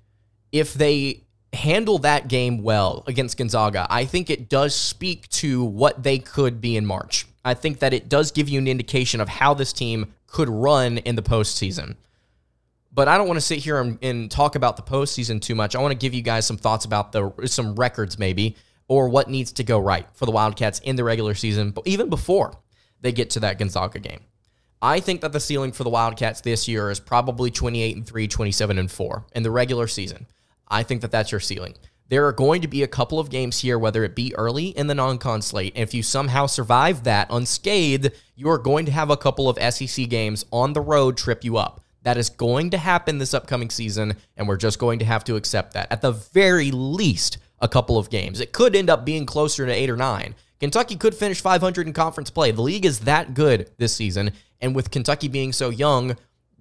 if 0.53 0.75
they 0.75 1.24
handle 1.55 1.99
that 1.99 2.29
game 2.29 2.63
well 2.63 3.05
against 3.07 3.39
Gonzaga, 3.39 3.87
I 3.89 4.05
think 4.05 4.31
it 4.31 4.49
does 4.49 4.75
speak 4.75 5.29
to 5.31 5.65
what 5.65 6.03
they 6.03 6.19
could 6.19 6.61
be 6.61 6.77
in 6.77 6.85
March. 6.85 7.27
I 7.45 7.55
think 7.55 7.79
that 7.81 7.95
it 7.95 8.09
does 8.09 8.31
give 8.31 8.49
you 8.49 8.59
an 8.59 8.69
indication 8.69 9.21
of 9.21 9.29
how 9.29 9.55
this 9.55 9.73
team 9.73 10.15
could 10.27 10.49
run 10.49 10.99
in 10.99 11.17
the 11.17 11.23
postseason. 11.23 11.97
But 12.93 13.09
I 13.09 13.19
don't 13.19 13.27
want 13.27 13.39
to 13.39 13.45
sit 13.45 13.59
here 13.59 13.81
and, 13.81 13.99
and 14.03 14.31
talk 14.31 14.55
about 14.55 14.77
the 14.77 14.83
postseason 14.83 15.41
too 15.41 15.55
much. 15.55 15.75
I 15.75 15.81
want 15.81 15.93
to 15.93 15.99
give 15.99 16.15
you 16.15 16.23
guys 16.23 16.47
some 16.47 16.57
thoughts 16.57 16.85
about 16.85 17.13
the 17.13 17.33
some 17.47 17.75
records 17.75 18.19
maybe 18.19 18.57
or 18.87 19.09
what 19.09 19.29
needs 19.29 19.53
to 19.53 19.65
go 19.65 19.79
right 19.79 20.07
for 20.13 20.27
the 20.27 20.33
Wildcats 20.33 20.79
in 20.81 20.97
the 20.97 21.05
regular 21.05 21.35
season, 21.35 21.71
but 21.71 21.87
even 21.87 22.09
before 22.09 22.55
they 23.01 23.13
get 23.13 23.31
to 23.31 23.41
that 23.41 23.59
Gonzaga 23.59 23.99
game. 23.99 24.21
I 24.81 25.01
think 25.01 25.23
that 25.23 25.33
the 25.33 25.41
ceiling 25.41 25.73
for 25.73 25.85
the 25.85 25.91
Wildcats 25.91 26.43
this 26.43 26.69
year 26.69 26.91
is 26.91 27.01
probably 27.01 27.51
28 27.51 27.97
and 27.97 28.07
3, 28.07 28.29
27 28.29 28.79
and 28.79 28.91
4 28.91 29.25
in 29.35 29.43
the 29.43 29.51
regular 29.51 29.87
season. 29.87 30.27
I 30.69 30.83
think 30.83 31.03
that 31.03 31.11
that's 31.11 31.33
your 31.33 31.41
ceiling. 31.41 31.75
There 32.09 32.27
are 32.27 32.33
going 32.33 32.61
to 32.61 32.69
be 32.69 32.83
a 32.83 32.89
couple 32.89 33.19
of 33.19 33.31
games 33.31 33.61
here, 33.61 33.79
whether 33.79 34.05
it 34.05 34.15
be 34.15 34.35
early 34.37 34.69
in 34.69 34.87
the 34.87 34.95
non 34.95 35.19
con 35.19 35.41
slate. 35.41 35.73
And 35.75 35.83
if 35.83 35.95
you 35.95 36.03
somehow 36.03 36.47
survive 36.47 37.05
that 37.05 37.29
unscathed, 37.31 38.11
you 38.37 38.49
are 38.51 38.59
going 38.59 38.85
to 38.87 38.93
have 38.93 39.11
a 39.11 39.17
couple 39.17 39.49
of 39.49 39.75
SEC 39.75 40.09
games 40.09 40.45
on 40.53 40.75
the 40.75 40.83
road 40.83 41.17
trip 41.17 41.45
you 41.45 41.57
up. 41.57 41.81
That 42.03 42.19
is 42.19 42.29
going 42.29 42.71
to 42.71 42.79
happen 42.79 43.17
this 43.17 43.33
upcoming 43.33 43.71
season, 43.71 44.17
and 44.37 44.47
we're 44.47 44.59
just 44.59 44.79
going 44.79 44.99
to 44.99 45.07
have 45.07 45.25
to 45.25 45.37
accept 45.37 45.73
that. 45.73 45.91
At 45.91 46.03
the 46.03 46.13
very 46.13 46.71
least, 46.71 47.39
a 47.59 47.69
couple 47.69 47.97
of 47.97 48.11
games. 48.11 48.41
It 48.41 48.53
could 48.53 48.77
end 48.77 48.91
up 48.91 49.07
being 49.07 49.25
closer 49.25 49.65
to 49.65 49.73
eight 49.73 49.89
or 49.89 49.97
nine. 49.97 50.35
Kentucky 50.61 50.97
could 50.97 51.15
finish 51.15 51.41
500 51.41 51.87
in 51.87 51.95
conference 51.95 52.31
play. 52.31 52.51
The 52.51 52.63
league 52.63 52.85
is 52.85 53.01
that 53.01 53.33
good 53.33 53.71
this 53.79 53.97
season, 53.97 54.33
and 54.61 54.75
with 54.75 54.91
Kentucky 54.91 55.29
being 55.29 55.53
so 55.53 55.71
young, 55.71 56.17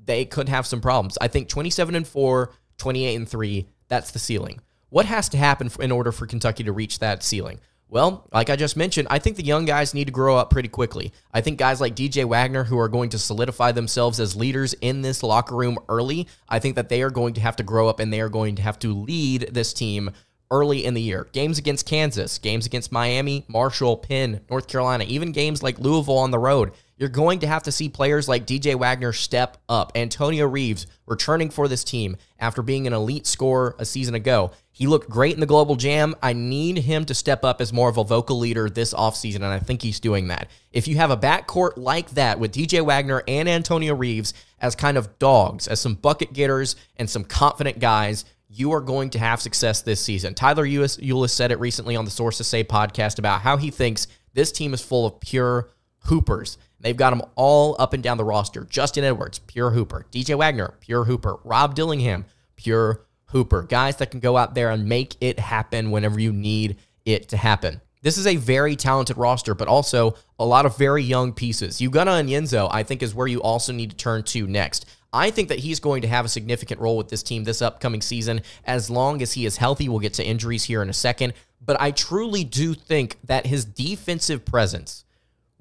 they 0.06 0.24
could 0.26 0.50
have 0.50 0.66
some 0.66 0.82
problems. 0.82 1.18
I 1.20 1.28
think 1.28 1.50
27 1.50 1.96
and 1.96 2.08
4, 2.08 2.52
28 2.78 3.16
and 3.16 3.30
3, 3.30 3.68
that's 3.94 4.10
the 4.10 4.18
ceiling. 4.18 4.60
What 4.90 5.06
has 5.06 5.30
to 5.30 5.38
happen 5.38 5.70
in 5.80 5.92
order 5.92 6.12
for 6.12 6.26
Kentucky 6.26 6.64
to 6.64 6.72
reach 6.72 6.98
that 6.98 7.22
ceiling? 7.22 7.60
Well, 7.90 8.28
like 8.34 8.50
I 8.50 8.56
just 8.56 8.76
mentioned, 8.76 9.08
I 9.12 9.20
think 9.20 9.36
the 9.36 9.46
young 9.46 9.66
guys 9.66 9.94
need 9.94 10.06
to 10.06 10.12
grow 10.12 10.36
up 10.36 10.50
pretty 10.50 10.68
quickly. 10.68 11.14
I 11.32 11.42
think 11.42 11.60
guys 11.60 11.80
like 11.80 11.96
DJ 11.96 12.26
Wagner, 12.26 12.64
who 12.64 12.80
are 12.80 12.88
going 12.88 13.10
to 13.10 13.20
solidify 13.20 13.72
themselves 13.72 14.20
as 14.20 14.36
leaders 14.36 14.74
in 14.82 15.04
this 15.04 15.22
locker 15.22 15.56
room 15.56 15.78
early, 15.90 16.28
I 16.50 16.58
think 16.58 16.76
that 16.76 16.90
they 16.90 17.04
are 17.04 17.12
going 17.12 17.36
to 17.36 17.42
have 17.42 17.56
to 17.58 17.64
grow 17.64 17.88
up 17.88 18.00
and 18.00 18.12
they 18.12 18.20
are 18.20 18.30
going 18.30 18.56
to 18.56 18.64
have 18.64 18.80
to 18.80 18.96
lead 18.96 19.50
this 19.52 19.74
team 19.74 20.10
early 20.50 20.86
in 20.86 20.96
the 20.96 21.02
year. 21.02 21.28
Games 21.34 21.60
against 21.60 21.86
Kansas, 21.86 22.40
games 22.40 22.66
against 22.66 22.92
Miami, 22.92 23.46
Marshall, 23.48 23.98
Penn, 23.98 24.42
North 24.50 24.68
Carolina, 24.68 25.04
even 25.08 25.32
games 25.32 25.62
like 25.62 25.78
Louisville 25.78 26.18
on 26.18 26.32
the 26.32 26.40
road. 26.40 26.72
You're 26.98 27.10
going 27.10 27.40
to 27.40 27.48
have 27.48 27.64
to 27.64 27.72
see 27.72 27.90
players 27.90 28.28
like 28.28 28.46
DJ 28.46 28.76
Wagner 28.76 29.14
step 29.14 29.58
up. 29.68 29.92
Antonio 29.96 30.48
Reeves 30.48 30.86
returning 31.08 31.50
for 31.50 31.68
this 31.68 31.84
team 31.84 32.18
after 32.40 32.62
being 32.62 32.86
an 32.86 32.94
elite 32.94 33.26
scorer 33.26 33.76
a 33.80 33.86
season 33.86 34.16
ago. 34.16 34.52
He 34.72 34.88
looked 34.88 35.10
great 35.10 35.34
in 35.34 35.40
the 35.40 35.46
Global 35.46 35.76
Jam. 35.76 36.16
I 36.22 36.34
need 36.34 36.80
him 36.80 37.06
to 37.06 37.14
step 37.14 37.44
up 37.44 37.62
as 37.62 37.74
more 37.74 37.90
of 37.90 37.98
a 37.98 38.04
vocal 38.04 38.40
leader 38.40 38.70
this 38.70 38.94
offseason, 38.94 39.38
and 39.38 39.46
I 39.46 39.60
think 39.60 39.82
he's 39.82 40.00
doing 40.00 40.28
that. 40.28 40.48
If 40.72 40.88
you 40.88 40.96
have 40.98 41.12
a 41.12 41.18
backcourt 41.18 41.74
like 41.78 42.12
that 42.12 42.40
with 42.40 42.54
DJ 42.54 42.84
Wagner 42.84 43.24
and 43.28 43.50
Antonio 43.50 43.96
Reeves 43.96 44.34
as 44.60 44.76
kind 44.76 44.98
of 44.98 45.20
dogs, 45.20 45.68
as 45.68 45.80
some 45.80 45.96
bucket 45.96 46.34
getters 46.34 46.76
and 46.98 47.10
some 47.10 47.24
confident 47.24 47.80
guys, 47.80 48.26
you 48.48 48.72
are 48.72 48.82
going 48.82 49.10
to 49.12 49.20
have 49.20 49.42
success 49.42 49.82
this 49.82 50.00
season. 50.00 50.36
Tyler 50.36 50.66
Ulis 50.66 51.30
said 51.32 51.52
it 51.52 51.60
recently 51.60 51.96
on 51.96 52.06
the 52.06 52.12
Sources 52.12 52.46
Say 52.46 52.64
podcast 52.64 53.18
about 53.18 53.42
how 53.42 53.58
he 53.58 53.72
thinks 53.72 54.08
this 54.34 54.52
team 54.52 54.74
is 54.76 54.82
full 54.82 55.08
of 55.08 55.20
pure 55.20 55.72
hoopers. 56.04 56.58
They've 56.80 56.98
got 56.98 57.12
them 57.12 57.22
all 57.36 57.76
up 57.80 57.94
and 57.94 58.04
down 58.04 58.18
the 58.18 58.24
roster. 58.24 58.66
Justin 58.66 59.04
Edwards, 59.04 59.40
pure 59.40 59.72
hooper. 59.72 60.06
DJ 60.12 60.38
Wagner, 60.38 60.74
pure 60.82 61.06
hooper. 61.06 61.38
Rob 61.44 61.76
Dillingham, 61.76 62.26
pure 62.56 63.02
hooper. 63.28 63.64
Guys 63.64 63.98
that 63.98 64.12
can 64.12 64.20
go 64.20 64.38
out 64.38 64.56
there 64.56 64.70
and 64.70 64.88
make 64.88 65.16
it 65.22 65.40
happen 65.40 65.92
whenever 65.92 66.20
you 66.20 66.34
need 66.34 66.78
it 67.06 67.30
to 67.30 67.38
happen. 67.38 67.82
This 68.02 68.18
is 68.18 68.28
a 68.28 68.36
very 68.36 68.76
talented 68.76 69.18
roster, 69.18 69.56
but 69.56 69.70
also 69.70 70.16
a 70.38 70.46
lot 70.46 70.66
of 70.66 70.78
very 70.78 71.02
young 71.02 71.32
pieces. 71.32 71.80
Ugonna 71.80 72.22
Onyenso, 72.22 72.68
I 72.70 72.84
think, 72.84 73.02
is 73.02 73.16
where 73.16 73.28
you 73.28 73.42
also 73.42 73.72
need 73.72 73.92
to 73.92 73.96
turn 73.96 74.24
to 74.24 74.46
next. 74.46 74.86
I 75.14 75.32
think 75.32 75.48
that 75.50 75.60
he's 75.60 75.80
going 75.80 76.02
to 76.02 76.08
have 76.10 76.26
a 76.26 76.30
significant 76.30 76.82
role 76.82 76.98
with 76.98 77.08
this 77.08 77.24
team 77.24 77.46
this 77.46 77.62
upcoming 77.62 78.02
season 78.02 78.42
as 78.66 78.90
long 78.90 79.22
as 79.22 79.34
he 79.34 79.46
is 79.46 79.58
healthy. 79.58 79.88
We'll 79.88 80.00
get 80.00 80.16
to 80.16 80.26
injuries 80.26 80.66
here 80.66 80.82
in 80.82 80.90
a 80.90 80.94
second. 80.94 81.34
But 81.66 81.80
I 81.80 81.92
truly 81.92 82.44
do 82.44 82.74
think 82.74 83.20
that 83.24 83.46
his 83.46 83.64
defensive 83.64 84.44
presence, 84.44 85.03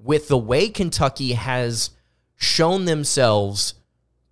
with 0.03 0.27
the 0.27 0.37
way 0.37 0.69
Kentucky 0.69 1.33
has 1.33 1.91
shown 2.35 2.85
themselves 2.85 3.75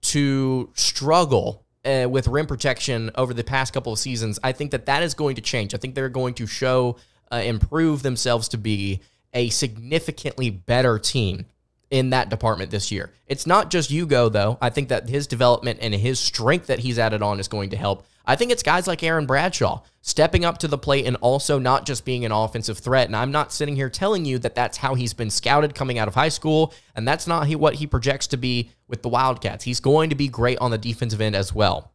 to 0.01 0.69
struggle 0.73 1.65
uh, 1.85 2.07
with 2.09 2.27
rim 2.27 2.45
protection 2.45 3.09
over 3.15 3.33
the 3.33 3.43
past 3.43 3.73
couple 3.73 3.93
of 3.93 3.99
seasons, 3.99 4.39
I 4.43 4.51
think 4.51 4.71
that 4.71 4.85
that 4.87 5.03
is 5.03 5.13
going 5.13 5.35
to 5.35 5.41
change. 5.41 5.73
I 5.73 5.77
think 5.77 5.95
they're 5.95 6.09
going 6.09 6.33
to 6.35 6.47
show, 6.47 6.97
uh, 7.31 7.37
improve 7.37 8.03
themselves 8.03 8.49
to 8.49 8.57
be 8.57 9.01
a 9.33 9.49
significantly 9.49 10.49
better 10.49 10.99
team 10.99 11.45
in 11.89 12.09
that 12.11 12.29
department 12.29 12.71
this 12.71 12.91
year. 12.91 13.11
It's 13.27 13.47
not 13.47 13.69
just 13.69 13.91
Ugo, 13.91 14.29
though. 14.29 14.57
I 14.61 14.69
think 14.69 14.89
that 14.89 15.09
his 15.09 15.27
development 15.27 15.79
and 15.81 15.93
his 15.93 16.19
strength 16.19 16.67
that 16.67 16.79
he's 16.79 16.99
added 16.99 17.21
on 17.21 17.39
is 17.39 17.47
going 17.47 17.69
to 17.71 17.77
help. 17.77 18.05
I 18.25 18.35
think 18.35 18.51
it's 18.51 18.63
guys 18.63 18.87
like 18.87 19.03
Aaron 19.03 19.25
Bradshaw 19.25 19.81
stepping 20.01 20.45
up 20.45 20.57
to 20.59 20.67
the 20.67 20.77
plate 20.77 21.05
and 21.05 21.15
also 21.17 21.59
not 21.59 21.85
just 21.85 22.05
being 22.05 22.25
an 22.25 22.31
offensive 22.31 22.77
threat. 22.77 23.07
And 23.07 23.15
I'm 23.15 23.31
not 23.31 23.51
sitting 23.51 23.75
here 23.75 23.89
telling 23.89 24.25
you 24.25 24.39
that 24.39 24.55
that's 24.55 24.77
how 24.77 24.95
he's 24.95 25.13
been 25.13 25.29
scouted 25.29 25.75
coming 25.75 25.99
out 25.99 26.07
of 26.07 26.15
high 26.15 26.29
school, 26.29 26.73
and 26.95 27.07
that's 27.07 27.27
not 27.27 27.47
he, 27.47 27.55
what 27.55 27.75
he 27.75 27.87
projects 27.87 28.27
to 28.27 28.37
be 28.37 28.71
with 28.87 29.01
the 29.01 29.09
Wildcats. 29.09 29.63
He's 29.63 29.79
going 29.79 30.09
to 30.09 30.15
be 30.15 30.27
great 30.27 30.57
on 30.59 30.71
the 30.71 30.77
defensive 30.77 31.21
end 31.21 31.35
as 31.35 31.53
well. 31.53 31.91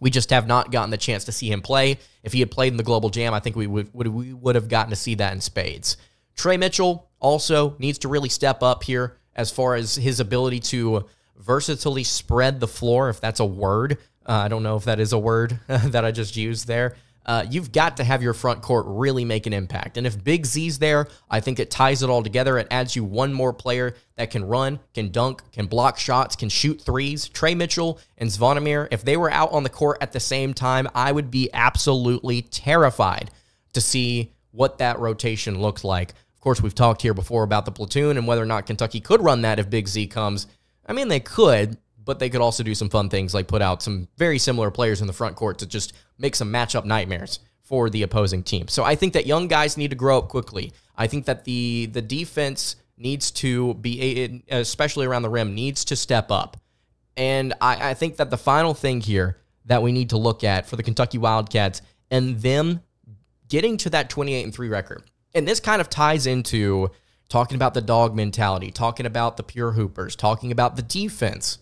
We 0.00 0.10
just 0.10 0.30
have 0.30 0.46
not 0.46 0.70
gotten 0.70 0.90
the 0.90 0.96
chance 0.96 1.24
to 1.24 1.32
see 1.32 1.50
him 1.50 1.60
play. 1.60 1.98
If 2.22 2.32
he 2.32 2.40
had 2.40 2.50
played 2.50 2.72
in 2.72 2.76
the 2.76 2.84
Global 2.84 3.10
Jam, 3.10 3.34
I 3.34 3.40
think 3.40 3.56
we 3.56 3.66
would, 3.66 3.92
would 3.94 4.06
we 4.06 4.32
would 4.32 4.54
have 4.54 4.68
gotten 4.68 4.90
to 4.90 4.96
see 4.96 5.16
that 5.16 5.32
in 5.32 5.40
spades. 5.40 5.96
Trey 6.36 6.56
Mitchell 6.56 7.10
also 7.18 7.74
needs 7.78 7.98
to 7.98 8.08
really 8.08 8.28
step 8.28 8.62
up 8.62 8.84
here 8.84 9.16
as 9.34 9.50
far 9.50 9.74
as 9.74 9.96
his 9.96 10.20
ability 10.20 10.60
to 10.60 11.06
versatilely 11.36 12.04
spread 12.04 12.60
the 12.60 12.68
floor, 12.68 13.08
if 13.08 13.20
that's 13.20 13.40
a 13.40 13.44
word. 13.44 13.98
Uh, 14.28 14.32
I 14.32 14.48
don't 14.48 14.62
know 14.62 14.76
if 14.76 14.84
that 14.84 15.00
is 15.00 15.12
a 15.12 15.18
word 15.18 15.58
that 15.66 16.04
I 16.04 16.12
just 16.12 16.36
used 16.36 16.66
there. 16.66 16.96
Uh, 17.24 17.44
you've 17.50 17.72
got 17.72 17.98
to 17.98 18.04
have 18.04 18.22
your 18.22 18.32
front 18.32 18.62
court 18.62 18.86
really 18.88 19.22
make 19.22 19.46
an 19.46 19.52
impact. 19.52 19.98
And 19.98 20.06
if 20.06 20.22
Big 20.24 20.46
Z's 20.46 20.78
there, 20.78 21.08
I 21.30 21.40
think 21.40 21.58
it 21.58 21.70
ties 21.70 22.02
it 22.02 22.08
all 22.08 22.22
together. 22.22 22.56
It 22.56 22.68
adds 22.70 22.96
you 22.96 23.04
one 23.04 23.34
more 23.34 23.52
player 23.52 23.94
that 24.16 24.30
can 24.30 24.44
run, 24.46 24.80
can 24.94 25.10
dunk, 25.10 25.42
can 25.52 25.66
block 25.66 25.98
shots, 25.98 26.36
can 26.36 26.48
shoot 26.48 26.80
threes. 26.80 27.28
Trey 27.28 27.54
Mitchell 27.54 27.98
and 28.16 28.30
Zvonimir, 28.30 28.88
if 28.90 29.04
they 29.04 29.18
were 29.18 29.30
out 29.30 29.52
on 29.52 29.62
the 29.62 29.68
court 29.68 29.98
at 30.00 30.12
the 30.12 30.20
same 30.20 30.54
time, 30.54 30.88
I 30.94 31.12
would 31.12 31.30
be 31.30 31.50
absolutely 31.52 32.40
terrified 32.40 33.30
to 33.74 33.80
see 33.82 34.32
what 34.50 34.78
that 34.78 34.98
rotation 34.98 35.60
looks 35.60 35.84
like. 35.84 36.12
Of 36.34 36.40
course, 36.40 36.62
we've 36.62 36.74
talked 36.74 37.02
here 37.02 37.14
before 37.14 37.42
about 37.42 37.66
the 37.66 37.72
platoon 37.72 38.16
and 38.16 38.26
whether 38.26 38.42
or 38.42 38.46
not 38.46 38.64
Kentucky 38.64 39.00
could 39.00 39.20
run 39.20 39.42
that 39.42 39.58
if 39.58 39.68
Big 39.68 39.86
Z 39.86 40.06
comes. 40.06 40.46
I 40.86 40.94
mean, 40.94 41.08
they 41.08 41.20
could, 41.20 41.76
but 42.08 42.20
they 42.20 42.30
could 42.30 42.40
also 42.40 42.62
do 42.62 42.74
some 42.74 42.88
fun 42.88 43.10
things 43.10 43.34
like 43.34 43.46
put 43.46 43.60
out 43.60 43.82
some 43.82 44.08
very 44.16 44.38
similar 44.38 44.70
players 44.70 45.02
in 45.02 45.06
the 45.06 45.12
front 45.12 45.36
court 45.36 45.58
to 45.58 45.66
just 45.66 45.92
make 46.16 46.34
some 46.34 46.50
matchup 46.50 46.86
nightmares 46.86 47.40
for 47.60 47.90
the 47.90 48.02
opposing 48.02 48.42
team. 48.42 48.66
So 48.66 48.82
I 48.82 48.94
think 48.94 49.12
that 49.12 49.26
young 49.26 49.46
guys 49.46 49.76
need 49.76 49.90
to 49.90 49.96
grow 49.96 50.16
up 50.16 50.30
quickly. 50.30 50.72
I 50.96 51.06
think 51.06 51.26
that 51.26 51.44
the 51.44 51.84
the 51.92 52.00
defense 52.00 52.76
needs 52.96 53.30
to 53.32 53.74
be, 53.74 54.42
especially 54.48 55.04
around 55.04 55.20
the 55.20 55.28
rim, 55.28 55.54
needs 55.54 55.84
to 55.84 55.96
step 55.96 56.30
up. 56.30 56.56
And 57.18 57.52
I, 57.60 57.90
I 57.90 57.94
think 57.94 58.16
that 58.16 58.30
the 58.30 58.38
final 58.38 58.72
thing 58.72 59.02
here 59.02 59.36
that 59.66 59.82
we 59.82 59.92
need 59.92 60.08
to 60.08 60.16
look 60.16 60.42
at 60.42 60.66
for 60.66 60.76
the 60.76 60.82
Kentucky 60.82 61.18
Wildcats 61.18 61.82
and 62.10 62.40
them 62.40 62.80
getting 63.50 63.76
to 63.76 63.90
that 63.90 64.08
28 64.08 64.44
and 64.44 64.54
3 64.54 64.68
record. 64.70 65.02
And 65.34 65.46
this 65.46 65.60
kind 65.60 65.82
of 65.82 65.90
ties 65.90 66.26
into 66.26 66.90
talking 67.28 67.56
about 67.56 67.74
the 67.74 67.82
dog 67.82 68.16
mentality, 68.16 68.70
talking 68.70 69.04
about 69.04 69.36
the 69.36 69.42
pure 69.42 69.72
hoopers, 69.72 70.16
talking 70.16 70.50
about 70.50 70.76
the 70.76 70.82
defense. 70.82 71.58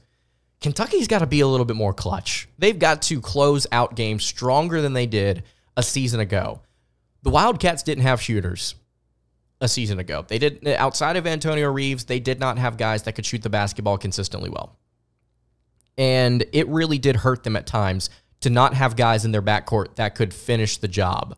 Kentucky's 0.61 1.09
got 1.09 1.19
to 1.19 1.27
be 1.27 1.41
a 1.41 1.47
little 1.47 1.67
bit 1.67 1.77
more 1.77 1.93
clutch. 1.93 2.49
They've 2.59 2.79
got 2.79 3.03
to 3.03 3.21
close 3.21 3.67
out 3.73 3.95
games 3.95 4.25
stronger 4.25 4.81
than 4.81 4.95
they 4.95 5.07
did 5.07 5.43
a 5.77 5.83
season 5.83 6.21
ago. 6.21 6.61
The 7.23 7.31
Wildcats 7.31 7.83
didn't 7.83 8.05
have 8.05 8.23
shooters 8.23 8.75
a 9.61 9.69
season 9.69 9.99
ago. 9.99 10.25
They 10.27 10.39
did 10.39 10.67
outside 10.67 11.17
of 11.17 11.27
Antonio 11.27 11.71
Reeves, 11.71 12.05
they 12.05 12.21
did 12.21 12.41
not 12.41 12.59
have 12.59 12.77
guys 12.77 13.03
that 13.03 13.13
could 13.13 13.27
shoot 13.27 13.43
the 13.43 13.51
basketball 13.51 13.99
consistently 13.99 14.51
well. 14.51 14.77
And 15.99 16.45
it 16.53 16.69
really 16.69 16.99
did 16.99 17.17
hurt 17.17 17.43
them 17.43 17.57
at 17.57 17.67
times 17.67 18.11
to 18.41 18.51
not 18.51 18.75
have 18.75 18.97
guys 18.97 19.25
in 19.25 19.33
their 19.33 19.43
backcourt 19.43 19.97
that 19.97 20.15
could 20.15 20.35
finish 20.35 20.77
the 20.77 20.89
job. 20.89 21.37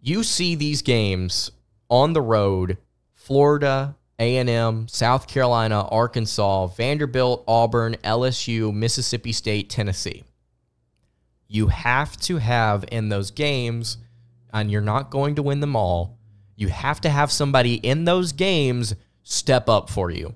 You 0.00 0.22
see 0.22 0.54
these 0.54 0.82
games 0.82 1.50
on 1.88 2.12
the 2.12 2.20
road, 2.20 2.76
Florida, 3.14 3.96
A&M, 4.18 4.88
South 4.88 5.26
Carolina, 5.26 5.82
Arkansas, 5.88 6.68
Vanderbilt, 6.68 7.44
Auburn, 7.48 7.96
LSU, 8.04 8.72
Mississippi 8.72 9.32
State, 9.32 9.70
Tennessee. 9.70 10.24
You 11.48 11.68
have 11.68 12.16
to 12.22 12.38
have 12.38 12.84
in 12.90 13.08
those 13.08 13.30
games 13.30 13.98
and 14.52 14.70
you're 14.70 14.80
not 14.80 15.10
going 15.10 15.34
to 15.34 15.42
win 15.42 15.60
them 15.60 15.76
all 15.76 16.18
you 16.56 16.68
have 16.68 17.00
to 17.02 17.10
have 17.10 17.32
somebody 17.32 17.74
in 17.74 18.04
those 18.04 18.32
games 18.32 18.94
step 19.22 19.68
up 19.68 19.90
for 19.90 20.10
you 20.10 20.34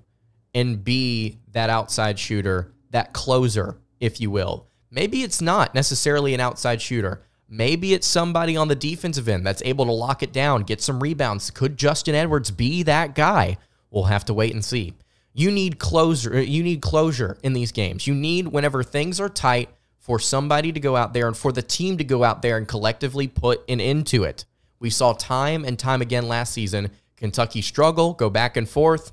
and 0.54 0.82
be 0.82 1.38
that 1.52 1.70
outside 1.70 2.18
shooter, 2.18 2.72
that 2.90 3.12
closer, 3.12 3.78
if 4.00 4.20
you 4.20 4.30
will. 4.30 4.66
Maybe 4.90 5.22
it's 5.22 5.40
not 5.40 5.74
necessarily 5.74 6.34
an 6.34 6.40
outside 6.40 6.80
shooter. 6.80 7.22
Maybe 7.48 7.94
it's 7.94 8.06
somebody 8.06 8.56
on 8.56 8.68
the 8.68 8.74
defensive 8.74 9.28
end 9.28 9.46
that's 9.46 9.62
able 9.64 9.86
to 9.86 9.92
lock 9.92 10.22
it 10.22 10.32
down, 10.32 10.62
get 10.62 10.82
some 10.82 11.00
rebounds. 11.00 11.50
Could 11.50 11.76
Justin 11.76 12.14
Edwards 12.14 12.50
be 12.50 12.82
that 12.82 13.14
guy? 13.14 13.58
We'll 13.90 14.04
have 14.04 14.24
to 14.26 14.34
wait 14.34 14.54
and 14.54 14.64
see. 14.64 14.94
You 15.32 15.50
need 15.50 15.78
closer, 15.78 16.36
uh, 16.36 16.40
you 16.40 16.62
need 16.62 16.80
closure 16.80 17.38
in 17.42 17.52
these 17.52 17.72
games. 17.72 18.06
You 18.06 18.14
need 18.14 18.48
whenever 18.48 18.82
things 18.82 19.20
are 19.20 19.28
tight 19.28 19.68
for 19.98 20.18
somebody 20.18 20.72
to 20.72 20.80
go 20.80 20.96
out 20.96 21.12
there 21.12 21.26
and 21.26 21.36
for 21.36 21.52
the 21.52 21.62
team 21.62 21.98
to 21.98 22.04
go 22.04 22.24
out 22.24 22.42
there 22.42 22.56
and 22.56 22.66
collectively 22.66 23.28
put 23.28 23.62
an 23.68 23.80
end 23.80 24.06
to 24.08 24.24
it. 24.24 24.44
We 24.80 24.90
saw 24.90 25.12
time 25.12 25.64
and 25.64 25.78
time 25.78 26.02
again 26.02 26.28
last 26.28 26.52
season 26.52 26.90
Kentucky 27.16 27.62
struggle, 27.62 28.14
go 28.14 28.30
back 28.30 28.56
and 28.56 28.68
forth, 28.68 29.12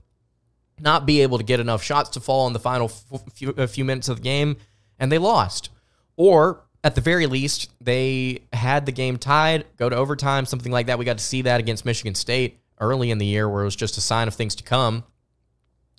not 0.79 1.05
be 1.05 1.21
able 1.21 1.37
to 1.37 1.43
get 1.43 1.59
enough 1.59 1.83
shots 1.83 2.11
to 2.11 2.19
fall 2.19 2.47
in 2.47 2.53
the 2.53 2.59
final 2.59 2.87
few, 2.87 3.53
few 3.67 3.83
minutes 3.83 4.09
of 4.09 4.17
the 4.17 4.23
game, 4.23 4.57
and 4.99 5.11
they 5.11 5.17
lost. 5.17 5.69
Or 6.15 6.63
at 6.83 6.95
the 6.95 7.01
very 7.01 7.25
least, 7.25 7.71
they 7.81 8.43
had 8.53 8.85
the 8.85 8.91
game 8.91 9.17
tied, 9.17 9.65
go 9.77 9.89
to 9.89 9.95
overtime, 9.95 10.45
something 10.45 10.71
like 10.71 10.85
that. 10.87 10.99
We 10.99 11.05
got 11.05 11.17
to 11.17 11.23
see 11.23 11.41
that 11.43 11.59
against 11.59 11.85
Michigan 11.85 12.15
State 12.15 12.59
early 12.79 13.11
in 13.11 13.17
the 13.17 13.25
year 13.25 13.49
where 13.49 13.61
it 13.61 13.65
was 13.65 13.75
just 13.75 13.97
a 13.97 14.01
sign 14.01 14.27
of 14.27 14.33
things 14.33 14.55
to 14.55 14.63
come. 14.63 15.03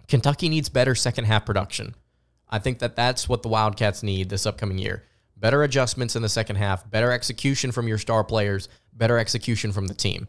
Kentucky 0.09 0.49
needs 0.49 0.69
better 0.69 0.95
second 0.95 1.25
half 1.25 1.45
production. 1.47 1.95
I 2.49 2.59
think 2.59 2.79
that 2.79 2.97
that's 2.97 3.29
what 3.29 3.43
the 3.43 3.49
Wildcats 3.49 4.03
need 4.03 4.29
this 4.29 4.47
upcoming 4.47 4.79
year 4.79 5.05
better 5.39 5.63
adjustments 5.63 6.17
in 6.17 6.23
the 6.23 6.29
second 6.29 6.57
half, 6.57 6.91
better 6.91 7.13
execution 7.13 7.71
from 7.71 7.87
your 7.87 7.99
star 7.99 8.25
players, 8.25 8.71
better 8.95 9.19
execution 9.19 9.71
from 9.71 9.87
the 9.87 9.95
team. 9.95 10.29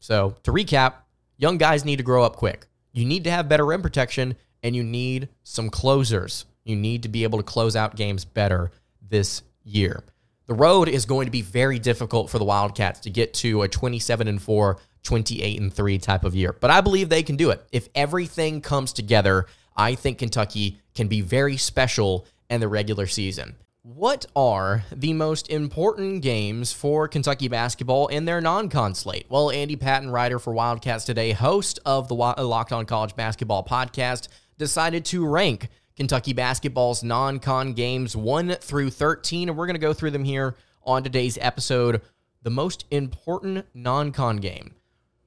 So, 0.00 0.36
to 0.42 0.52
recap, 0.52 0.94
young 1.38 1.56
guys 1.56 1.84
need 1.84 1.96
to 1.96 2.02
grow 2.02 2.22
up 2.22 2.36
quick. 2.36 2.66
You 2.92 3.06
need 3.06 3.24
to 3.24 3.30
have 3.30 3.48
better 3.48 3.64
rim 3.64 3.80
protection 3.82 4.36
and 4.62 4.76
you 4.76 4.82
need 4.84 5.28
some 5.44 5.70
closers. 5.70 6.44
You 6.64 6.76
need 6.76 7.04
to 7.04 7.08
be 7.08 7.22
able 7.22 7.38
to 7.38 7.44
close 7.44 7.74
out 7.74 7.96
games 7.96 8.24
better 8.24 8.70
this 9.00 9.42
year. 9.64 10.04
The 10.48 10.54
road 10.54 10.88
is 10.88 11.04
going 11.04 11.26
to 11.26 11.30
be 11.30 11.42
very 11.42 11.78
difficult 11.78 12.30
for 12.30 12.38
the 12.38 12.44
Wildcats 12.46 13.00
to 13.00 13.10
get 13.10 13.34
to 13.34 13.62
a 13.62 13.68
27 13.68 14.28
and 14.28 14.40
4, 14.40 14.78
28 15.02 15.60
and 15.60 15.70
3 15.70 15.98
type 15.98 16.24
of 16.24 16.34
year. 16.34 16.54
But 16.58 16.70
I 16.70 16.80
believe 16.80 17.10
they 17.10 17.22
can 17.22 17.36
do 17.36 17.50
it. 17.50 17.62
If 17.70 17.90
everything 17.94 18.62
comes 18.62 18.94
together, 18.94 19.44
I 19.76 19.94
think 19.94 20.16
Kentucky 20.16 20.80
can 20.94 21.06
be 21.06 21.20
very 21.20 21.58
special 21.58 22.26
in 22.48 22.60
the 22.60 22.68
regular 22.68 23.06
season. 23.06 23.56
What 23.82 24.24
are 24.34 24.84
the 24.90 25.12
most 25.12 25.50
important 25.50 26.22
games 26.22 26.72
for 26.72 27.08
Kentucky 27.08 27.48
basketball 27.48 28.06
in 28.06 28.24
their 28.24 28.40
non 28.40 28.70
con 28.70 28.94
slate? 28.94 29.26
Well, 29.28 29.50
Andy 29.50 29.76
Patton, 29.76 30.08
writer 30.08 30.38
for 30.38 30.54
Wildcats 30.54 31.04
Today, 31.04 31.32
host 31.32 31.78
of 31.84 32.08
the 32.08 32.14
Locked 32.14 32.72
On 32.72 32.86
College 32.86 33.14
Basketball 33.14 33.64
podcast, 33.64 34.28
decided 34.56 35.04
to 35.06 35.26
rank 35.26 35.68
Kentucky 35.98 36.32
basketball's 36.32 37.02
non 37.02 37.40
con 37.40 37.72
games 37.72 38.16
1 38.16 38.54
through 38.60 38.88
13. 38.88 39.48
And 39.48 39.58
we're 39.58 39.66
going 39.66 39.74
to 39.74 39.80
go 39.80 39.92
through 39.92 40.12
them 40.12 40.22
here 40.22 40.54
on 40.84 41.02
today's 41.02 41.36
episode. 41.40 42.00
The 42.42 42.50
most 42.50 42.84
important 42.92 43.66
non 43.74 44.12
con 44.12 44.36
game. 44.36 44.74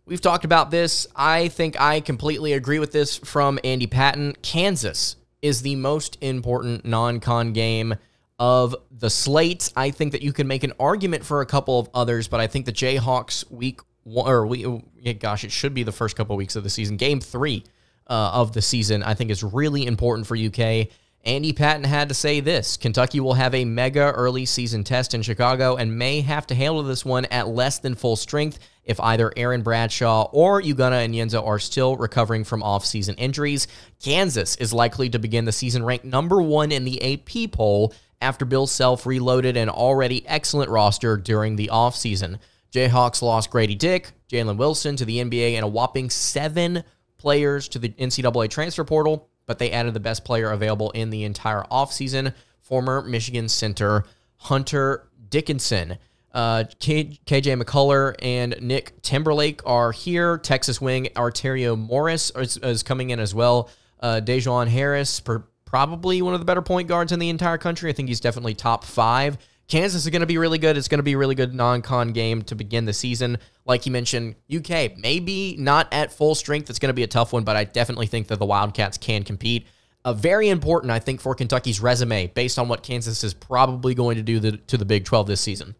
We've 0.05 0.21
talked 0.21 0.45
about 0.45 0.71
this. 0.71 1.07
I 1.13 1.49
think 1.49 1.79
I 1.79 1.99
completely 1.99 2.53
agree 2.53 2.79
with 2.79 2.93
this 2.93 3.17
from 3.17 3.59
Andy 3.65 3.85
Patton. 3.85 4.37
Kansas 4.41 5.17
is 5.41 5.61
the 5.61 5.75
most 5.75 6.17
important 6.21 6.85
non 6.85 7.19
con 7.19 7.51
game 7.51 7.95
of 8.39 8.73
the 8.91 9.09
slate. 9.09 9.73
I 9.75 9.91
think 9.91 10.13
that 10.13 10.21
you 10.21 10.31
can 10.31 10.47
make 10.47 10.63
an 10.63 10.71
argument 10.79 11.25
for 11.25 11.41
a 11.41 11.45
couple 11.45 11.79
of 11.79 11.89
others, 11.93 12.29
but 12.29 12.39
I 12.39 12.47
think 12.47 12.65
the 12.65 12.71
Jayhawks 12.71 13.51
week 13.51 13.81
one, 14.03 14.31
or 14.31 14.47
we, 14.47 14.65
oh, 14.65 14.81
gosh, 15.19 15.43
it 15.43 15.51
should 15.51 15.73
be 15.73 15.83
the 15.83 15.91
first 15.91 16.15
couple 16.15 16.33
of 16.33 16.37
weeks 16.37 16.55
of 16.55 16.63
the 16.63 16.69
season. 16.69 16.95
Game 16.95 17.19
three 17.19 17.65
uh, 18.11 18.31
of 18.33 18.51
the 18.51 18.61
season, 18.61 19.01
I 19.01 19.13
think, 19.13 19.31
is 19.31 19.41
really 19.41 19.87
important 19.87 20.27
for 20.27 20.35
UK. 20.35 20.89
Andy 21.23 21.53
Patton 21.53 21.85
had 21.85 22.09
to 22.09 22.15
say 22.15 22.39
this 22.39 22.77
Kentucky 22.77 23.19
will 23.19 23.35
have 23.35 23.55
a 23.55 23.63
mega 23.63 24.11
early 24.11 24.45
season 24.45 24.83
test 24.83 25.13
in 25.13 25.21
Chicago 25.21 25.77
and 25.77 25.97
may 25.97 26.19
have 26.21 26.45
to 26.47 26.55
handle 26.55 26.83
this 26.83 27.05
one 27.05 27.25
at 27.25 27.47
less 27.47 27.79
than 27.79 27.95
full 27.95 28.15
strength 28.15 28.59
if 28.83 28.99
either 28.99 29.31
Aaron 29.37 29.61
Bradshaw 29.61 30.29
or 30.33 30.61
Ugonna 30.61 31.07
Onyenso 31.07 31.45
are 31.45 31.59
still 31.59 31.95
recovering 31.95 32.43
from 32.43 32.61
offseason 32.61 33.15
injuries. 33.17 33.67
Kansas 34.03 34.55
is 34.57 34.73
likely 34.73 35.09
to 35.11 35.19
begin 35.19 35.45
the 35.45 35.51
season 35.51 35.85
ranked 35.85 36.03
number 36.03 36.41
one 36.41 36.71
in 36.71 36.83
the 36.83 37.13
AP 37.13 37.51
poll 37.51 37.93
after 38.19 38.43
Bill 38.43 38.67
Self 38.67 39.05
reloaded 39.05 39.55
an 39.55 39.69
already 39.69 40.27
excellent 40.27 40.69
roster 40.69 41.15
during 41.17 41.55
the 41.55 41.69
offseason. 41.71 42.39
Jayhawks 42.73 43.21
lost 43.21 43.51
Grady 43.51 43.75
Dick, 43.75 44.11
Jalen 44.29 44.57
Wilson 44.57 44.95
to 44.95 45.05
the 45.05 45.17
NBA, 45.17 45.53
and 45.53 45.63
a 45.63 45.67
whopping 45.67 46.09
seven 46.09 46.83
players 47.21 47.67
to 47.69 47.79
the 47.79 47.89
NCAA 47.89 48.49
transfer 48.49 48.83
portal, 48.83 49.29
but 49.45 49.59
they 49.59 49.71
added 49.71 49.93
the 49.93 49.99
best 49.99 50.25
player 50.25 50.51
available 50.51 50.89
in 50.91 51.11
the 51.11 51.23
entire 51.23 51.63
offseason, 51.71 52.33
former 52.61 53.01
Michigan 53.03 53.47
center 53.47 54.05
Hunter 54.37 55.07
Dickinson. 55.29 55.97
Uh, 56.33 56.63
KJ 56.79 57.61
McCullar 57.61 58.15
and 58.21 58.55
Nick 58.61 59.01
Timberlake 59.01 59.61
are 59.65 59.91
here. 59.91 60.37
Texas 60.37 60.81
wing 60.81 61.09
Arterio 61.15 61.77
Morris 61.77 62.31
is, 62.35 62.57
is 62.57 62.81
coming 62.83 63.09
in 63.11 63.19
as 63.19 63.35
well. 63.35 63.69
Uh, 63.99 64.21
Dajuan 64.23 64.67
Harris, 64.67 65.19
per, 65.19 65.43
probably 65.65 66.21
one 66.21 66.33
of 66.33 66.39
the 66.39 66.45
better 66.45 66.61
point 66.61 66.87
guards 66.87 67.11
in 67.11 67.19
the 67.19 67.29
entire 67.29 67.57
country. 67.57 67.89
I 67.89 67.93
think 67.93 68.07
he's 68.07 68.19
definitely 68.19 68.55
top 68.55 68.83
five. 68.83 69.37
Kansas 69.71 70.03
is 70.03 70.09
going 70.09 70.19
to 70.19 70.27
be 70.27 70.37
really 70.37 70.57
good. 70.57 70.75
It's 70.75 70.89
going 70.89 70.99
to 70.99 71.03
be 71.03 71.13
a 71.13 71.17
really 71.17 71.33
good 71.33 71.53
non 71.55 71.81
con 71.81 72.11
game 72.11 72.41
to 72.43 72.55
begin 72.55 72.83
the 72.83 72.91
season. 72.91 73.37
Like 73.65 73.85
you 73.85 73.91
mentioned, 73.93 74.35
UK, 74.53 74.97
maybe 74.97 75.55
not 75.57 75.87
at 75.93 76.11
full 76.11 76.35
strength. 76.35 76.69
It's 76.69 76.77
going 76.77 76.89
to 76.89 76.93
be 76.93 77.03
a 77.03 77.07
tough 77.07 77.31
one, 77.31 77.45
but 77.45 77.55
I 77.55 77.63
definitely 77.63 78.07
think 78.07 78.27
that 78.27 78.37
the 78.37 78.45
Wildcats 78.45 78.97
can 78.97 79.23
compete. 79.23 79.65
Uh, 80.03 80.11
very 80.11 80.49
important, 80.49 80.91
I 80.91 80.99
think, 80.99 81.21
for 81.21 81.33
Kentucky's 81.35 81.79
resume 81.79 82.27
based 82.27 82.59
on 82.59 82.67
what 82.67 82.83
Kansas 82.83 83.23
is 83.23 83.33
probably 83.33 83.95
going 83.95 84.17
to 84.17 84.23
do 84.23 84.39
the, 84.41 84.57
to 84.57 84.77
the 84.77 84.83
Big 84.83 85.05
12 85.05 85.27
this 85.27 85.39
season. 85.39 85.73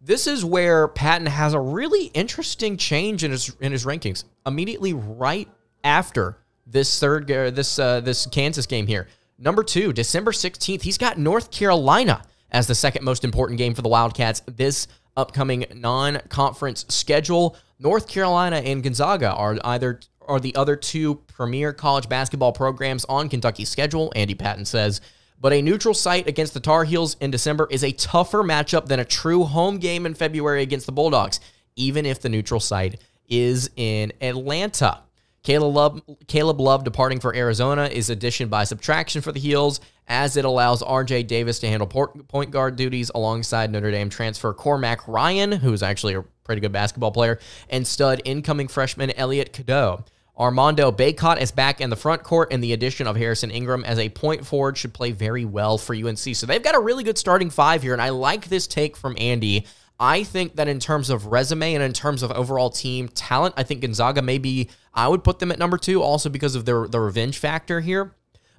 This 0.00 0.28
is 0.28 0.44
where 0.44 0.86
Patton 0.86 1.26
has 1.26 1.54
a 1.54 1.60
really 1.60 2.04
interesting 2.14 2.76
change 2.76 3.24
in 3.24 3.32
his 3.32 3.56
in 3.58 3.72
his 3.72 3.84
rankings. 3.84 4.22
Immediately 4.46 4.92
right 4.92 5.48
after 5.82 6.36
this 6.68 7.00
third 7.00 7.26
this 7.26 7.80
uh, 7.80 8.00
this 8.00 8.26
Kansas 8.26 8.66
game 8.66 8.86
here. 8.86 9.08
Number 9.38 9.64
two, 9.64 9.92
December 9.92 10.30
16th, 10.30 10.82
he's 10.82 10.98
got 10.98 11.18
North 11.18 11.50
Carolina 11.50 12.22
as 12.54 12.68
the 12.68 12.74
second 12.74 13.04
most 13.04 13.24
important 13.24 13.58
game 13.58 13.74
for 13.74 13.82
the 13.82 13.88
Wildcats 13.88 14.40
this 14.46 14.86
upcoming 15.16 15.66
non-conference 15.74 16.86
schedule. 16.88 17.56
North 17.78 18.08
Carolina 18.08 18.56
and 18.56 18.82
Gonzaga 18.82 19.32
are 19.32 19.58
either 19.64 20.00
are 20.26 20.40
the 20.40 20.54
other 20.54 20.74
two 20.74 21.16
premier 21.26 21.74
college 21.74 22.08
basketball 22.08 22.52
programs 22.52 23.04
on 23.06 23.28
Kentucky's 23.28 23.68
schedule, 23.68 24.10
Andy 24.16 24.34
Patton 24.34 24.64
says. 24.64 25.02
But 25.38 25.52
a 25.52 25.60
neutral 25.60 25.92
site 25.92 26.26
against 26.26 26.54
the 26.54 26.60
Tar 26.60 26.84
Heels 26.84 27.16
in 27.20 27.30
December 27.30 27.68
is 27.70 27.84
a 27.84 27.92
tougher 27.92 28.42
matchup 28.42 28.86
than 28.86 29.00
a 29.00 29.04
true 29.04 29.44
home 29.44 29.76
game 29.76 30.06
in 30.06 30.14
February 30.14 30.62
against 30.62 30.86
the 30.86 30.92
Bulldogs, 30.92 31.40
even 31.76 32.06
if 32.06 32.22
the 32.22 32.30
neutral 32.30 32.60
site 32.60 33.00
is 33.28 33.68
in 33.76 34.12
Atlanta. 34.22 35.03
Caleb 35.44 35.74
Love, 35.74 36.02
Caleb 36.26 36.58
Love 36.58 36.84
departing 36.84 37.20
for 37.20 37.34
Arizona 37.36 37.84
is 37.84 38.08
addition 38.08 38.48
by 38.48 38.64
subtraction 38.64 39.20
for 39.20 39.30
the 39.30 39.38
Heels, 39.38 39.78
as 40.08 40.38
it 40.38 40.46
allows 40.46 40.82
RJ 40.82 41.26
Davis 41.26 41.58
to 41.58 41.68
handle 41.68 41.86
point 41.86 42.50
guard 42.50 42.76
duties 42.76 43.10
alongside 43.14 43.70
Notre 43.70 43.90
Dame 43.90 44.08
transfer 44.08 44.54
Cormac 44.54 45.06
Ryan, 45.06 45.52
who's 45.52 45.82
actually 45.82 46.14
a 46.14 46.22
pretty 46.44 46.60
good 46.60 46.72
basketball 46.72 47.12
player, 47.12 47.38
and 47.68 47.86
stud 47.86 48.22
incoming 48.24 48.68
freshman 48.68 49.10
Elliot 49.12 49.52
Cadeau. 49.52 50.04
Armando 50.36 50.90
Bacot 50.90 51.40
is 51.40 51.52
back 51.52 51.80
in 51.80 51.90
the 51.90 51.96
front 51.96 52.22
court, 52.22 52.48
and 52.50 52.64
the 52.64 52.72
addition 52.72 53.06
of 53.06 53.14
Harrison 53.14 53.50
Ingram 53.50 53.84
as 53.84 53.98
a 53.98 54.08
point 54.08 54.46
forward 54.46 54.78
should 54.78 54.94
play 54.94 55.12
very 55.12 55.44
well 55.44 55.76
for 55.76 55.94
UNC. 55.94 56.18
So 56.18 56.46
they've 56.46 56.62
got 56.62 56.74
a 56.74 56.80
really 56.80 57.04
good 57.04 57.18
starting 57.18 57.50
five 57.50 57.82
here, 57.82 57.92
and 57.92 58.02
I 58.02 58.08
like 58.08 58.48
this 58.48 58.66
take 58.66 58.96
from 58.96 59.14
Andy 59.18 59.66
I 59.98 60.24
think 60.24 60.56
that 60.56 60.66
in 60.66 60.80
terms 60.80 61.08
of 61.08 61.26
resume 61.26 61.74
and 61.74 61.82
in 61.82 61.92
terms 61.92 62.22
of 62.22 62.32
overall 62.32 62.70
team 62.70 63.08
talent, 63.08 63.54
I 63.56 63.62
think 63.62 63.80
Gonzaga 63.80 64.22
maybe 64.22 64.68
I 64.92 65.08
would 65.08 65.22
put 65.22 65.38
them 65.38 65.52
at 65.52 65.58
number 65.58 65.78
two, 65.78 66.02
also 66.02 66.28
because 66.28 66.54
of 66.54 66.64
their 66.64 66.88
the 66.88 67.00
revenge 67.00 67.38
factor 67.38 67.80
here. 67.80 68.12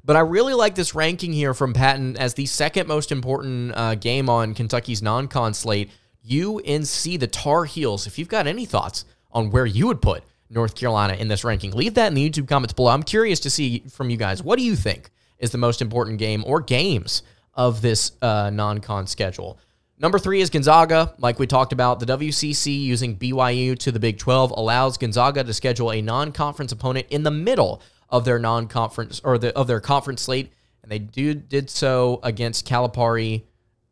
But 0.04 0.16
I 0.16 0.20
really 0.20 0.54
like 0.54 0.76
this 0.76 0.94
ranking 0.94 1.34
here 1.34 1.54
from 1.54 1.74
Patton 1.74 2.16
as 2.18 2.36
the 2.36 2.46
second 2.46 2.88
most 2.88 3.12
important 3.12 3.74
uh, 3.76 3.96
game 3.96 4.30
on 4.30 4.54
Kentucky's 4.54 5.02
non-con 5.02 5.54
slate. 5.54 5.90
UNC, 6.24 7.20
the 7.20 7.30
Tar 7.32 7.66
Heels. 7.66 8.08
If 8.08 8.18
you've 8.18 8.30
got 8.30 8.48
any 8.48 8.66
thoughts 8.66 9.06
on 9.32 9.50
where 9.50 9.66
you 9.66 9.88
would 9.88 10.02
put 10.02 10.24
North 10.50 10.76
Carolina 10.76 11.14
in 11.14 11.28
this 11.28 11.44
ranking, 11.44 11.72
leave 11.72 11.96
that 11.96 12.08
in 12.08 12.14
the 12.14 12.28
YouTube 12.28 12.48
comments 12.48 12.74
below. 12.74 12.92
I'm 12.92 13.04
curious 13.04 13.40
to 13.42 13.50
see 13.50 13.80
from 13.90 14.10
you 14.10 14.18
guys. 14.18 14.44
What 14.44 14.58
do 14.58 14.66
you 14.66 14.76
think 14.76 15.10
is 15.40 15.52
the 15.52 15.58
most 15.58 15.82
important 15.82 16.20
game 16.20 16.44
or 16.46 16.62
games 16.62 17.24
of 17.54 17.82
this 17.82 18.12
uh, 18.22 18.52
non 18.52 18.80
con 18.80 19.08
schedule? 19.08 19.58
Number 19.98 20.20
three 20.20 20.42
is 20.42 20.50
Gonzaga. 20.50 21.14
Like 21.18 21.40
we 21.40 21.48
talked 21.48 21.72
about, 21.72 22.00
the 22.00 22.06
WCC 22.06 22.82
using 22.82 23.18
BYU 23.18 23.78
to 23.80 23.92
the 23.92 24.00
Big 24.00 24.18
12 24.18 24.52
allows 24.52 24.98
Gonzaga 24.98 25.44
to 25.44 25.54
schedule 25.54 25.92
a 25.92 26.02
non 26.02 26.32
conference 26.34 26.72
opponent 26.72 27.08
in 27.10 27.24
the 27.24 27.32
middle 27.32 27.82
of 28.10 28.26
their 28.26 28.38
non 28.38 28.68
conference 28.68 29.22
or 29.24 29.38
the, 29.38 29.56
of 29.56 29.68
their 29.68 29.80
conference 29.80 30.24
slate. 30.24 30.52
And 30.84 30.92
they 30.92 31.00
do, 31.00 31.34
did 31.34 31.70
so 31.70 32.20
against 32.24 32.68
Calipari, 32.68 33.44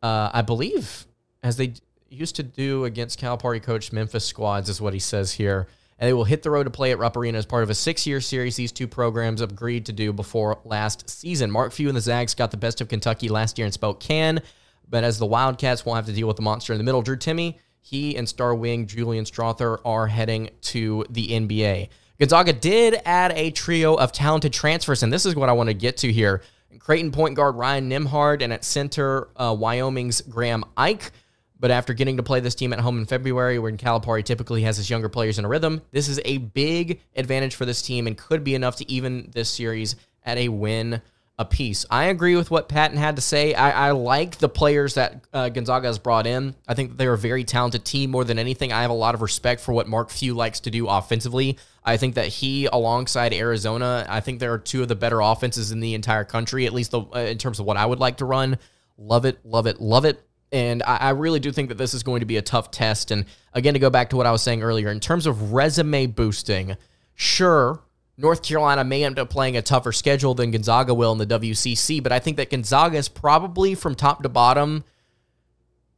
uh, 0.02 0.30
I 0.32 0.42
believe, 0.42 1.06
as 1.42 1.56
they 1.56 1.72
used 2.08 2.36
to 2.36 2.42
do 2.42 2.84
against 2.84 3.18
Calipari 3.18 3.62
coach 3.62 3.90
Memphis 3.90 4.26
squads, 4.26 4.68
is 4.68 4.80
what 4.80 4.92
he 4.92 5.00
says 5.00 5.32
here. 5.32 5.66
And 5.98 6.08
they 6.08 6.12
will 6.12 6.24
hit 6.24 6.42
the 6.42 6.50
road 6.50 6.64
to 6.64 6.70
play 6.70 6.90
at 6.90 6.98
Rupp 6.98 7.16
Arena 7.16 7.38
as 7.38 7.46
part 7.46 7.62
of 7.62 7.70
a 7.70 7.74
six 7.74 8.06
year 8.06 8.20
series 8.20 8.56
these 8.56 8.72
two 8.72 8.86
programs 8.86 9.40
agreed 9.40 9.86
to 9.86 9.92
do 9.92 10.12
before 10.12 10.60
last 10.64 11.08
season. 11.08 11.50
Mark 11.50 11.72
Few 11.72 11.88
and 11.88 11.96
the 11.96 12.00
Zags 12.02 12.34
got 12.34 12.50
the 12.50 12.56
best 12.58 12.82
of 12.82 12.88
Kentucky 12.88 13.30
last 13.30 13.56
year 13.56 13.66
in 13.66 13.72
Spokane. 13.72 14.42
But 14.88 15.04
as 15.04 15.18
the 15.18 15.26
Wildcats 15.26 15.84
will 15.84 15.94
have 15.94 16.06
to 16.06 16.12
deal 16.12 16.26
with 16.26 16.36
the 16.36 16.42
monster 16.42 16.72
in 16.72 16.78
the 16.78 16.84
middle, 16.84 17.02
Drew 17.02 17.16
Timme, 17.16 17.56
he 17.80 18.16
and 18.16 18.28
star 18.28 18.54
wing 18.54 18.86
Julian 18.86 19.24
Strawther 19.24 19.78
are 19.84 20.06
heading 20.06 20.50
to 20.62 21.04
the 21.10 21.28
NBA. 21.28 21.88
Gonzaga 22.18 22.52
did 22.52 23.00
add 23.04 23.32
a 23.32 23.50
trio 23.50 23.94
of 23.94 24.12
talented 24.12 24.52
transfers, 24.52 25.02
and 25.02 25.12
this 25.12 25.26
is 25.26 25.34
what 25.34 25.48
I 25.48 25.52
want 25.52 25.68
to 25.68 25.74
get 25.74 25.96
to 25.98 26.12
here. 26.12 26.42
Creighton 26.78 27.12
point 27.12 27.34
guard 27.34 27.56
Ryan 27.56 27.90
Nembhard 27.90 28.42
and 28.42 28.52
at 28.52 28.64
center, 28.64 29.28
uh, 29.36 29.54
Wyoming's 29.58 30.20
Graham 30.20 30.64
Ike. 30.76 31.12
But 31.58 31.70
after 31.70 31.94
getting 31.94 32.16
to 32.16 32.22
play 32.22 32.40
this 32.40 32.54
team 32.54 32.72
at 32.72 32.80
home 32.80 32.98
in 32.98 33.06
February, 33.06 33.58
when 33.58 33.78
Calipari 33.78 34.24
typically 34.24 34.62
has 34.62 34.76
his 34.76 34.90
younger 34.90 35.08
players 35.08 35.38
in 35.38 35.44
a 35.44 35.48
rhythm, 35.48 35.82
this 35.92 36.08
is 36.08 36.20
a 36.24 36.38
big 36.38 37.00
advantage 37.16 37.54
for 37.54 37.64
this 37.64 37.80
team 37.80 38.06
and 38.06 38.18
could 38.18 38.44
be 38.44 38.54
enough 38.54 38.76
to 38.76 38.90
even 38.90 39.30
this 39.32 39.48
series 39.48 39.96
at 40.24 40.36
a 40.36 40.48
win 40.48 41.00
a 41.36 41.44
piece. 41.44 41.84
I 41.90 42.04
agree 42.04 42.36
with 42.36 42.50
what 42.50 42.68
Patton 42.68 42.96
had 42.96 43.16
to 43.16 43.22
say. 43.22 43.54
I, 43.54 43.88
I 43.88 43.90
like 43.90 44.38
the 44.38 44.48
players 44.48 44.94
that 44.94 45.24
uh, 45.32 45.48
Gonzaga 45.48 45.88
has 45.88 45.98
brought 45.98 46.28
in. 46.28 46.54
I 46.68 46.74
think 46.74 46.96
they're 46.96 47.12
a 47.12 47.18
very 47.18 47.42
talented 47.42 47.84
team 47.84 48.10
more 48.10 48.22
than 48.22 48.38
anything. 48.38 48.72
I 48.72 48.82
have 48.82 48.90
a 48.90 48.94
lot 48.94 49.16
of 49.16 49.22
respect 49.22 49.60
for 49.60 49.72
what 49.72 49.88
Mark 49.88 50.10
Few 50.10 50.32
likes 50.32 50.60
to 50.60 50.70
do 50.70 50.86
offensively. 50.86 51.58
I 51.84 51.96
think 51.96 52.14
that 52.14 52.28
he, 52.28 52.66
alongside 52.66 53.34
Arizona, 53.34 54.06
I 54.08 54.20
think 54.20 54.38
there 54.38 54.52
are 54.52 54.58
two 54.58 54.82
of 54.82 54.88
the 54.88 54.94
better 54.94 55.20
offenses 55.20 55.72
in 55.72 55.80
the 55.80 55.94
entire 55.94 56.24
country, 56.24 56.66
at 56.66 56.72
least 56.72 56.92
the, 56.92 57.00
uh, 57.00 57.18
in 57.18 57.38
terms 57.38 57.58
of 57.58 57.66
what 57.66 57.76
I 57.76 57.84
would 57.84 57.98
like 57.98 58.18
to 58.18 58.24
run. 58.24 58.58
Love 58.96 59.24
it, 59.24 59.44
love 59.44 59.66
it, 59.66 59.80
love 59.80 60.04
it. 60.04 60.24
And 60.52 60.84
I, 60.84 60.96
I 60.96 61.10
really 61.10 61.40
do 61.40 61.50
think 61.50 61.68
that 61.70 61.78
this 61.78 61.94
is 61.94 62.04
going 62.04 62.20
to 62.20 62.26
be 62.26 62.36
a 62.36 62.42
tough 62.42 62.70
test. 62.70 63.10
And 63.10 63.24
again, 63.52 63.74
to 63.74 63.80
go 63.80 63.90
back 63.90 64.10
to 64.10 64.16
what 64.16 64.26
I 64.26 64.30
was 64.30 64.40
saying 64.40 64.62
earlier, 64.62 64.88
in 64.88 65.00
terms 65.00 65.26
of 65.26 65.52
resume 65.52 66.06
boosting, 66.06 66.76
sure, 67.16 67.80
North 68.16 68.42
Carolina 68.42 68.84
may 68.84 69.04
end 69.04 69.18
up 69.18 69.28
playing 69.28 69.56
a 69.56 69.62
tougher 69.62 69.92
schedule 69.92 70.34
than 70.34 70.52
Gonzaga 70.52 70.94
will 70.94 71.12
in 71.12 71.18
the 71.18 71.26
WCC, 71.26 72.02
but 72.02 72.12
I 72.12 72.20
think 72.20 72.36
that 72.36 72.50
Gonzaga 72.50 72.96
is 72.96 73.08
probably 73.08 73.74
from 73.74 73.94
top 73.94 74.22
to 74.22 74.28
bottom. 74.28 74.84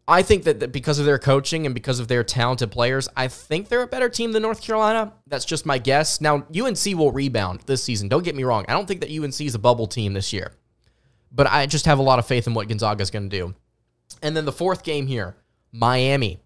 I 0.08 0.22
think 0.22 0.44
that, 0.44 0.72
because 0.72 0.98
of 0.98 1.04
their 1.04 1.18
coaching 1.18 1.66
and 1.66 1.74
because 1.74 1.98
of 1.98 2.08
their 2.08 2.22
talented 2.22 2.70
players, 2.70 3.08
I 3.16 3.28
think 3.28 3.68
they're 3.68 3.82
a 3.82 3.88
better 3.88 4.08
team 4.08 4.32
than 4.32 4.42
North 4.42 4.62
Carolina. 4.62 5.12
That's 5.26 5.44
just 5.44 5.66
my 5.66 5.78
guess. 5.78 6.20
Now, 6.20 6.46
UNC 6.56 6.84
will 6.96 7.10
rebound 7.10 7.60
this 7.66 7.82
season. 7.82 8.08
Don't 8.08 8.24
get 8.24 8.36
me 8.36 8.44
wrong. 8.44 8.64
I 8.68 8.72
don't 8.72 8.86
think 8.86 9.00
that 9.00 9.10
UNC 9.10 9.40
is 9.40 9.54
a 9.54 9.58
bubble 9.58 9.88
team 9.88 10.12
this 10.12 10.32
year, 10.32 10.52
but 11.32 11.48
I 11.48 11.66
just 11.66 11.86
have 11.86 11.98
a 11.98 12.02
lot 12.02 12.18
of 12.18 12.26
faith 12.26 12.46
in 12.46 12.54
what 12.54 12.68
Gonzaga 12.68 13.02
is 13.02 13.10
going 13.10 13.28
to 13.28 13.36
do. 13.36 13.54
And 14.22 14.36
then 14.36 14.44
the 14.44 14.52
fourth 14.52 14.84
game 14.84 15.06
here 15.06 15.36
Miami. 15.72 16.40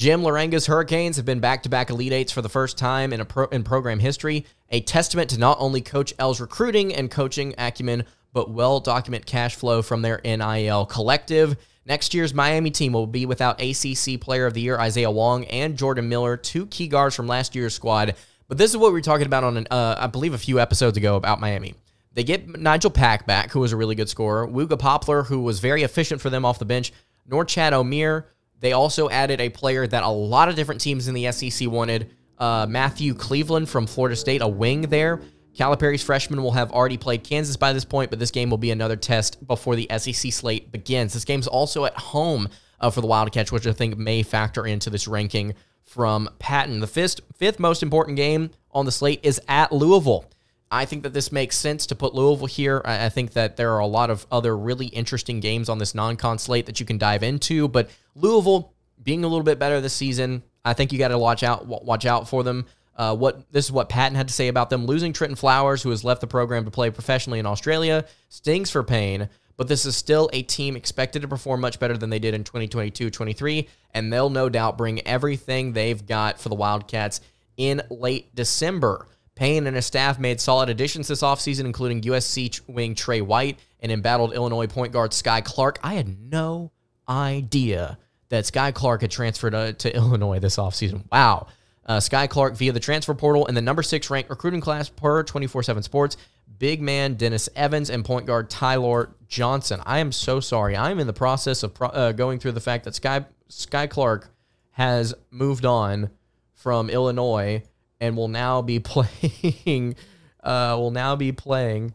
Jim 0.00 0.22
Larrañaga's 0.22 0.64
Hurricanes 0.64 1.18
have 1.18 1.26
been 1.26 1.40
back-to-back 1.40 1.90
Elite 1.90 2.14
Eights 2.14 2.32
for 2.32 2.40
the 2.40 2.48
first 2.48 2.78
time 2.78 3.12
in, 3.12 3.22
pro- 3.26 3.48
in 3.48 3.62
program 3.62 3.98
history, 3.98 4.46
a 4.70 4.80
testament 4.80 5.28
to 5.28 5.38
not 5.38 5.58
only 5.60 5.82
Coach 5.82 6.14
L's 6.18 6.40
recruiting 6.40 6.94
and 6.94 7.10
coaching 7.10 7.54
acumen, 7.58 8.04
but 8.32 8.50
well-documented 8.50 9.26
cash 9.26 9.56
flow 9.56 9.82
from 9.82 10.00
their 10.00 10.18
NIL 10.24 10.86
collective. 10.86 11.54
Next 11.84 12.14
year's 12.14 12.32
Miami 12.32 12.70
team 12.70 12.94
will 12.94 13.06
be 13.06 13.26
without 13.26 13.60
ACC 13.60 14.18
Player 14.18 14.46
of 14.46 14.54
the 14.54 14.62
Year 14.62 14.78
Isaiah 14.78 15.10
Wong 15.10 15.44
and 15.44 15.76
Jordan 15.76 16.08
Miller, 16.08 16.38
two 16.38 16.64
key 16.68 16.88
guards 16.88 17.14
from 17.14 17.26
last 17.26 17.54
year's 17.54 17.74
squad. 17.74 18.14
But 18.48 18.56
this 18.56 18.70
is 18.70 18.78
what 18.78 18.92
we 18.92 19.00
were 19.00 19.02
talking 19.02 19.26
about 19.26 19.44
on, 19.44 19.58
an, 19.58 19.66
uh, 19.70 19.96
I 19.98 20.06
believe, 20.06 20.32
a 20.32 20.38
few 20.38 20.60
episodes 20.60 20.96
ago 20.96 21.16
about 21.16 21.40
Miami. 21.40 21.74
They 22.14 22.24
get 22.24 22.58
Nigel 22.58 22.90
Pack 22.90 23.26
back, 23.26 23.50
who 23.50 23.60
was 23.60 23.72
a 23.72 23.76
really 23.76 23.96
good 23.96 24.08
scorer, 24.08 24.48
Wooga 24.48 24.78
Poplar, 24.78 25.24
who 25.24 25.40
was 25.40 25.60
very 25.60 25.82
efficient 25.82 26.22
for 26.22 26.30
them 26.30 26.46
off 26.46 26.58
the 26.58 26.64
bench, 26.64 26.90
Norchad 27.28 27.72
Omier, 27.72 28.24
they 28.60 28.72
also 28.72 29.08
added 29.08 29.40
a 29.40 29.48
player 29.48 29.86
that 29.86 30.02
a 30.02 30.08
lot 30.08 30.48
of 30.48 30.54
different 30.54 30.80
teams 30.80 31.08
in 31.08 31.14
the 31.14 31.30
SEC 31.32 31.68
wanted, 31.68 32.10
uh, 32.38 32.66
Matthew 32.68 33.14
Cleveland 33.14 33.68
from 33.68 33.86
Florida 33.86 34.16
State, 34.16 34.42
a 34.42 34.48
wing 34.48 34.82
there. 34.82 35.20
Calipari's 35.54 36.02
freshman 36.02 36.42
will 36.42 36.52
have 36.52 36.70
already 36.70 36.96
played 36.96 37.24
Kansas 37.24 37.56
by 37.56 37.72
this 37.72 37.84
point, 37.84 38.10
but 38.10 38.18
this 38.18 38.30
game 38.30 38.50
will 38.50 38.58
be 38.58 38.70
another 38.70 38.96
test 38.96 39.46
before 39.46 39.76
the 39.76 39.88
SEC 39.98 40.32
slate 40.32 40.70
begins. 40.70 41.12
This 41.12 41.24
game's 41.24 41.48
also 41.48 41.84
at 41.84 41.96
home 41.96 42.48
uh, 42.80 42.90
for 42.90 43.00
the 43.00 43.06
Wildcats, 43.06 43.50
which 43.50 43.66
I 43.66 43.72
think 43.72 43.98
may 43.98 44.22
factor 44.22 44.66
into 44.66 44.90
this 44.90 45.08
ranking 45.08 45.54
from 45.84 46.28
Patton. 46.38 46.80
The 46.80 46.86
fifth, 46.86 47.20
fifth 47.36 47.58
most 47.58 47.82
important 47.82 48.16
game 48.16 48.50
on 48.70 48.86
the 48.86 48.92
slate 48.92 49.20
is 49.22 49.40
at 49.48 49.72
Louisville. 49.72 50.30
I 50.70 50.84
think 50.84 51.02
that 51.02 51.12
this 51.12 51.32
makes 51.32 51.56
sense 51.56 51.86
to 51.86 51.96
put 51.96 52.14
Louisville 52.14 52.46
here. 52.46 52.80
I 52.84 53.08
think 53.08 53.32
that 53.32 53.56
there 53.56 53.72
are 53.72 53.80
a 53.80 53.86
lot 53.86 54.08
of 54.08 54.24
other 54.30 54.56
really 54.56 54.86
interesting 54.86 55.40
games 55.40 55.68
on 55.68 55.78
this 55.78 55.94
non-con 55.94 56.38
slate 56.38 56.66
that 56.66 56.78
you 56.78 56.86
can 56.86 56.96
dive 56.96 57.24
into, 57.24 57.66
but 57.66 57.90
Louisville 58.14 58.72
being 59.02 59.24
a 59.24 59.28
little 59.28 59.42
bit 59.42 59.58
better 59.58 59.80
this 59.80 59.94
season, 59.94 60.42
I 60.64 60.74
think 60.74 60.92
you 60.92 60.98
got 60.98 61.08
to 61.08 61.18
watch 61.18 61.42
out 61.42 61.66
watch 61.66 62.06
out 62.06 62.28
for 62.28 62.44
them. 62.44 62.66
Uh, 62.96 63.16
what 63.16 63.50
this 63.50 63.64
is 63.64 63.72
what 63.72 63.88
Patton 63.88 64.14
had 64.14 64.28
to 64.28 64.34
say 64.34 64.48
about 64.48 64.68
them 64.68 64.86
losing 64.86 65.12
Trentyn 65.12 65.38
Flowers, 65.38 65.82
who 65.82 65.90
has 65.90 66.04
left 66.04 66.20
the 66.20 66.26
program 66.26 66.64
to 66.66 66.70
play 66.70 66.90
professionally 66.90 67.38
in 67.38 67.46
Australia, 67.46 68.04
stings 68.28 68.70
for 68.70 68.82
Payne. 68.82 69.28
But 69.56 69.68
this 69.68 69.84
is 69.84 69.96
still 69.96 70.30
a 70.32 70.42
team 70.42 70.76
expected 70.76 71.22
to 71.22 71.28
perform 71.28 71.60
much 71.60 71.78
better 71.78 71.96
than 71.96 72.08
they 72.08 72.18
did 72.18 72.32
in 72.32 72.44
2022-23, 72.44 73.68
and 73.92 74.10
they'll 74.10 74.30
no 74.30 74.48
doubt 74.48 74.78
bring 74.78 75.06
everything 75.06 75.72
they've 75.72 76.06
got 76.06 76.40
for 76.40 76.48
the 76.48 76.54
Wildcats 76.54 77.20
in 77.58 77.82
late 77.90 78.34
December. 78.34 79.06
Payne 79.40 79.66
and 79.66 79.74
his 79.74 79.86
staff 79.86 80.18
made 80.18 80.38
solid 80.38 80.68
additions 80.68 81.08
this 81.08 81.22
offseason, 81.22 81.64
including 81.64 82.02
USC 82.02 82.60
wing 82.66 82.94
Tre 82.94 83.22
White 83.22 83.58
and 83.80 83.90
embattled 83.90 84.34
Illinois 84.34 84.66
point 84.66 84.92
guard 84.92 85.12
Skyy 85.12 85.42
Clark. 85.42 85.78
I 85.82 85.94
had 85.94 86.20
no 86.30 86.72
idea 87.08 87.96
that 88.28 88.44
Skyy 88.44 88.74
Clark 88.74 89.00
had 89.00 89.10
transferred 89.10 89.52
to, 89.52 89.72
to 89.72 89.96
Illinois 89.96 90.40
this 90.40 90.58
offseason. 90.58 91.04
Wow. 91.10 91.46
Uh, 91.86 91.96
Skyy 91.96 92.28
Clark 92.28 92.54
via 92.54 92.72
the 92.72 92.80
transfer 92.80 93.14
portal 93.14 93.46
and 93.46 93.56
the 93.56 93.62
number 93.62 93.82
six 93.82 94.10
ranked 94.10 94.28
recruiting 94.28 94.60
class 94.60 94.90
per 94.90 95.22
24 95.22 95.62
7 95.62 95.82
Sports. 95.84 96.18
Big 96.58 96.82
man 96.82 97.14
Dennis 97.14 97.48
Evans 97.56 97.88
and 97.88 98.04
point 98.04 98.26
guard 98.26 98.50
Ty-Laur 98.50 99.16
Johnson. 99.26 99.80
I 99.86 100.00
am 100.00 100.12
so 100.12 100.40
sorry. 100.40 100.76
I'm 100.76 100.98
in 100.98 101.06
the 101.06 101.14
process 101.14 101.62
of 101.62 101.72
pro- 101.72 101.88
uh, 101.88 102.12
going 102.12 102.40
through 102.40 102.52
the 102.52 102.60
fact 102.60 102.84
that 102.84 102.94
Sky 102.94 103.24
Skyy 103.48 103.88
Clark 103.88 104.34
has 104.72 105.14
moved 105.30 105.64
on 105.64 106.10
from 106.52 106.90
Illinois 106.90 107.62
and 108.00 108.16
will 108.16 108.28
now 108.28 108.62
be 108.62 108.78
playing. 108.80 109.96
Uh, 110.42 110.74
will 110.78 110.90
now 110.90 111.16
be 111.16 111.32
playing 111.32 111.94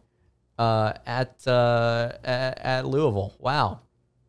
uh, 0.58 0.92
at, 1.06 1.46
uh, 1.46 2.12
at 2.24 2.58
at 2.58 2.86
Louisville. 2.86 3.34
Wow, 3.38 3.80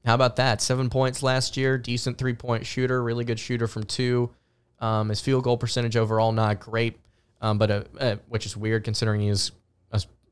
how 0.05 0.15
about 0.15 0.37
that? 0.37 0.61
Seven 0.61 0.89
points 0.89 1.21
last 1.21 1.57
year. 1.57 1.77
Decent 1.77 2.17
three 2.17 2.33
point 2.33 2.65
shooter. 2.65 3.01
Really 3.01 3.25
good 3.25 3.39
shooter 3.39 3.67
from 3.67 3.83
two. 3.83 4.31
Um, 4.79 5.09
his 5.09 5.21
field 5.21 5.43
goal 5.43 5.57
percentage 5.57 5.95
overall 5.97 6.31
not 6.31 6.59
great, 6.59 6.99
um, 7.41 7.57
but 7.57 7.71
uh, 7.71 7.83
uh, 7.99 8.15
which 8.29 8.45
is 8.45 8.55
weird 8.55 8.83
considering 8.83 9.21
he's 9.21 9.51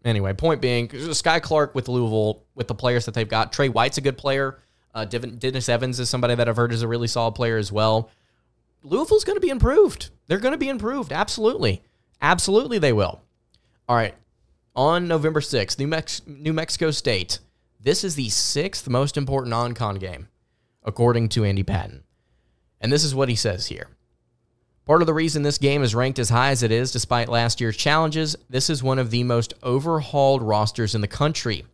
anyway. 0.05 0.33
Point 0.33 0.61
being, 0.61 0.87
Skyy 0.87 1.41
Clark 1.41 1.75
with 1.75 1.89
Louisville 1.89 2.43
with 2.53 2.67
the 2.67 2.75
players 2.75 3.05
that 3.05 3.13
they've 3.13 3.27
got. 3.27 3.51
Tre 3.51 3.67
White's 3.67 3.97
a 3.97 4.01
good 4.01 4.17
player. 4.17 4.59
Uh, 4.93 5.03
Dennis 5.03 5.67
Evans 5.67 5.99
is 5.99 6.09
somebody 6.09 6.35
that 6.35 6.47
I've 6.47 6.55
heard 6.55 6.71
is 6.71 6.83
a 6.83 6.87
really 6.87 7.07
solid 7.07 7.33
player 7.33 7.57
as 7.57 7.71
well. 7.71 8.09
Louisville's 8.85 9.23
going 9.23 9.35
to 9.35 9.41
be 9.41 9.49
improved. 9.49 10.11
They're 10.27 10.37
going 10.37 10.53
to 10.53 10.57
be 10.57 10.69
improved. 10.69 11.11
Absolutely. 11.11 11.81
Absolutely, 12.21 12.77
they 12.77 12.93
will. 12.93 13.21
All 13.89 13.95
right. 13.95 14.13
On 14.75 15.07
November 15.07 15.39
6th, 15.39 15.79
New, 15.79 15.87
Mex- 15.87 16.21
New 16.27 16.53
Mexico 16.53 16.91
State. 16.91 17.39
This 17.79 18.03
is 18.03 18.15
the 18.15 18.29
sixth 18.29 18.87
most 18.87 19.17
important 19.17 19.49
non 19.51 19.73
con 19.73 19.95
game, 19.95 20.27
according 20.83 21.29
to 21.29 21.45
Andy 21.45 21.63
Patton. 21.63 22.03
And 22.81 22.91
this 22.91 23.03
is 23.03 23.15
what 23.15 23.29
he 23.29 23.35
says 23.35 23.67
here. 23.67 23.89
Part 24.85 25.01
of 25.01 25.07
the 25.07 25.13
reason 25.13 25.41
this 25.41 25.57
game 25.57 25.81
is 25.81 25.95
ranked 25.95 26.19
as 26.19 26.29
high 26.29 26.51
as 26.51 26.61
it 26.61 26.71
is, 26.71 26.91
despite 26.91 27.27
last 27.27 27.59
year's 27.59 27.77
challenges, 27.77 28.35
this 28.49 28.69
is 28.69 28.83
one 28.83 28.99
of 28.99 29.09
the 29.09 29.23
most 29.23 29.53
overhauled 29.63 30.43
rosters 30.43 30.93
in 30.93 31.01
the 31.01 31.07
country. 31.07 31.65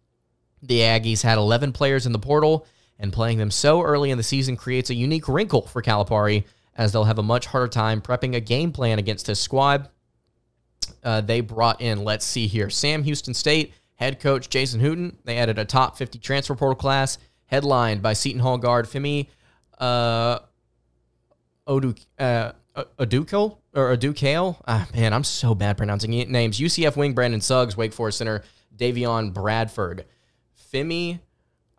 The 0.62 0.80
Aggies 0.80 1.24
had 1.24 1.38
11 1.38 1.74
players 1.74 2.06
in 2.06 2.14
the 2.14 2.20
portal, 2.20 2.66
and 3.00 3.12
playing 3.12 3.38
them 3.38 3.52
so 3.52 3.82
early 3.82 4.12
in 4.12 4.18
the 4.18 4.24
season 4.24 4.56
creates 4.56 4.90
a 4.90 4.96
unique 4.96 5.28
wrinkle 5.28 5.64
for 5.64 5.82
Calipari 5.82 6.46
as 6.76 6.92
they'll 6.92 7.04
have 7.04 7.20
a 7.20 7.24
much 7.24 7.48
harder 7.48 7.68
time 7.68 8.02
prepping 8.02 8.36
a 8.36 8.40
game 8.40 8.72
plan 8.72 9.00
against 9.00 9.26
this 9.26 9.40
squad. 9.40 9.90
Uh, 11.04 11.22
they 11.22 11.42
brought 11.42 11.82
in, 11.82 12.04
let's 12.04 12.26
see 12.26 12.48
here, 12.48 12.70
Sam 12.70 13.04
Houston 13.04 13.34
State 13.34 13.74
head 13.96 14.20
coach 14.20 14.50
Jason 14.50 14.82
Hooten. 14.82 15.16
They 15.26 15.38
added 15.38 15.60
a 15.60 15.66
top 15.66 15.98
50 15.98 16.20
transfer 16.20 16.56
portal 16.56 16.76
class 16.76 17.18
headlined 17.46 18.02
by 18.02 18.14
Seton 18.14 18.42
Hall 18.42 18.58
guard 18.58 18.88
Femi 18.88 19.28
uh, 19.78 20.40
Odu, 21.68 21.94
uh, 22.18 22.52
Adukel 22.76 23.58
or 23.74 23.96
Adukale. 23.96 24.56
Ah, 24.68 24.88
man, 24.94 25.14
I'm 25.14 25.24
so 25.24 25.54
bad 25.54 25.78
pronouncing 25.78 26.12
names. 26.32 26.60
UCF 26.60 26.96
wing 26.96 27.14
Brandon 27.14 27.42
Suggs, 27.42 27.78
Wake 27.78 27.94
Forest 27.94 28.18
center 28.18 28.44
Davion 28.76 29.34
Bradford, 29.34 30.06
Femi. 30.74 31.20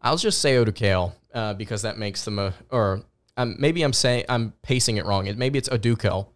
I'll 0.01 0.17
just 0.17 0.41
say 0.41 0.55
Odukale 0.55 1.13
uh, 1.35 1.55
because 1.55 1.83
that 1.83 1.99
makes 1.99 2.25
them 2.25 2.39
a 2.39 2.55
or 2.71 3.03
um, 3.37 3.57
maybe 3.59 3.83
I'm 3.83 3.93
saying 3.93 4.25
I'm 4.29 4.53
pacing 4.63 4.97
it 4.97 5.07
wrong. 5.07 5.33
Maybe 5.37 5.59
it's 5.59 5.69
Adukale 5.69 6.29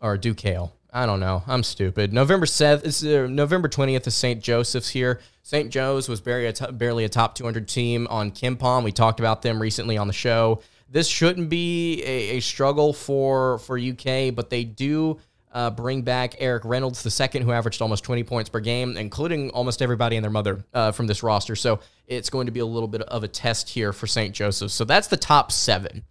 or 0.00 0.16
Dukale. 0.16 0.72
I 0.90 1.04
don't 1.04 1.20
know. 1.20 1.42
I'm 1.46 1.62
stupid. 1.62 2.12
November 2.12 2.46
7th, 2.46 2.84
is, 2.84 3.04
uh, 3.04 3.26
November 3.28 3.68
20th 3.68 4.06
is 4.06 4.14
St. 4.14 4.42
Joseph's 4.42 4.88
here. 4.88 5.20
St. 5.42 5.70
Joe's 5.70 6.08
was 6.08 6.20
barely 6.20 6.46
a, 6.46 6.52
t- 6.52 6.72
barely 6.72 7.04
a 7.04 7.08
top 7.08 7.34
200 7.34 7.68
team 7.68 8.06
on 8.08 8.30
KenPom. 8.30 8.84
We 8.84 8.92
talked 8.92 9.20
about 9.20 9.42
them 9.42 9.60
recently 9.60 9.98
on 9.98 10.06
the 10.06 10.14
show. 10.14 10.62
This 10.88 11.06
shouldn't 11.06 11.50
be 11.50 12.02
a, 12.02 12.36
a 12.36 12.40
struggle 12.40 12.94
for, 12.94 13.58
for 13.58 13.78
UK, 13.78 14.34
but 14.34 14.48
they 14.48 14.64
do 14.64 15.18
uh, 15.52 15.70
bring 15.70 16.02
back 16.02 16.36
Erik 16.38 16.64
Reynolds 16.64 17.02
the 17.02 17.10
second, 17.10 17.42
who 17.42 17.52
averaged 17.52 17.82
almost 17.82 18.04
20 18.04 18.24
points 18.24 18.48
per 18.48 18.60
game, 18.60 18.96
including 18.96 19.50
almost 19.50 19.82
everybody 19.82 20.16
and 20.16 20.24
their 20.24 20.30
mother 20.30 20.64
uh, 20.72 20.92
from 20.92 21.06
this 21.06 21.22
roster. 21.22 21.56
So 21.56 21.80
it's 22.06 22.30
going 22.30 22.46
to 22.46 22.52
be 22.52 22.60
a 22.60 22.66
little 22.66 22.88
bit 22.88 23.02
of 23.02 23.24
a 23.24 23.28
test 23.28 23.68
here 23.68 23.92
for 23.92 24.06
St. 24.06 24.34
Joseph's. 24.34 24.72
So 24.72 24.84
that's 24.84 25.08
the 25.08 25.16
top 25.18 25.52
seven. 25.52 26.04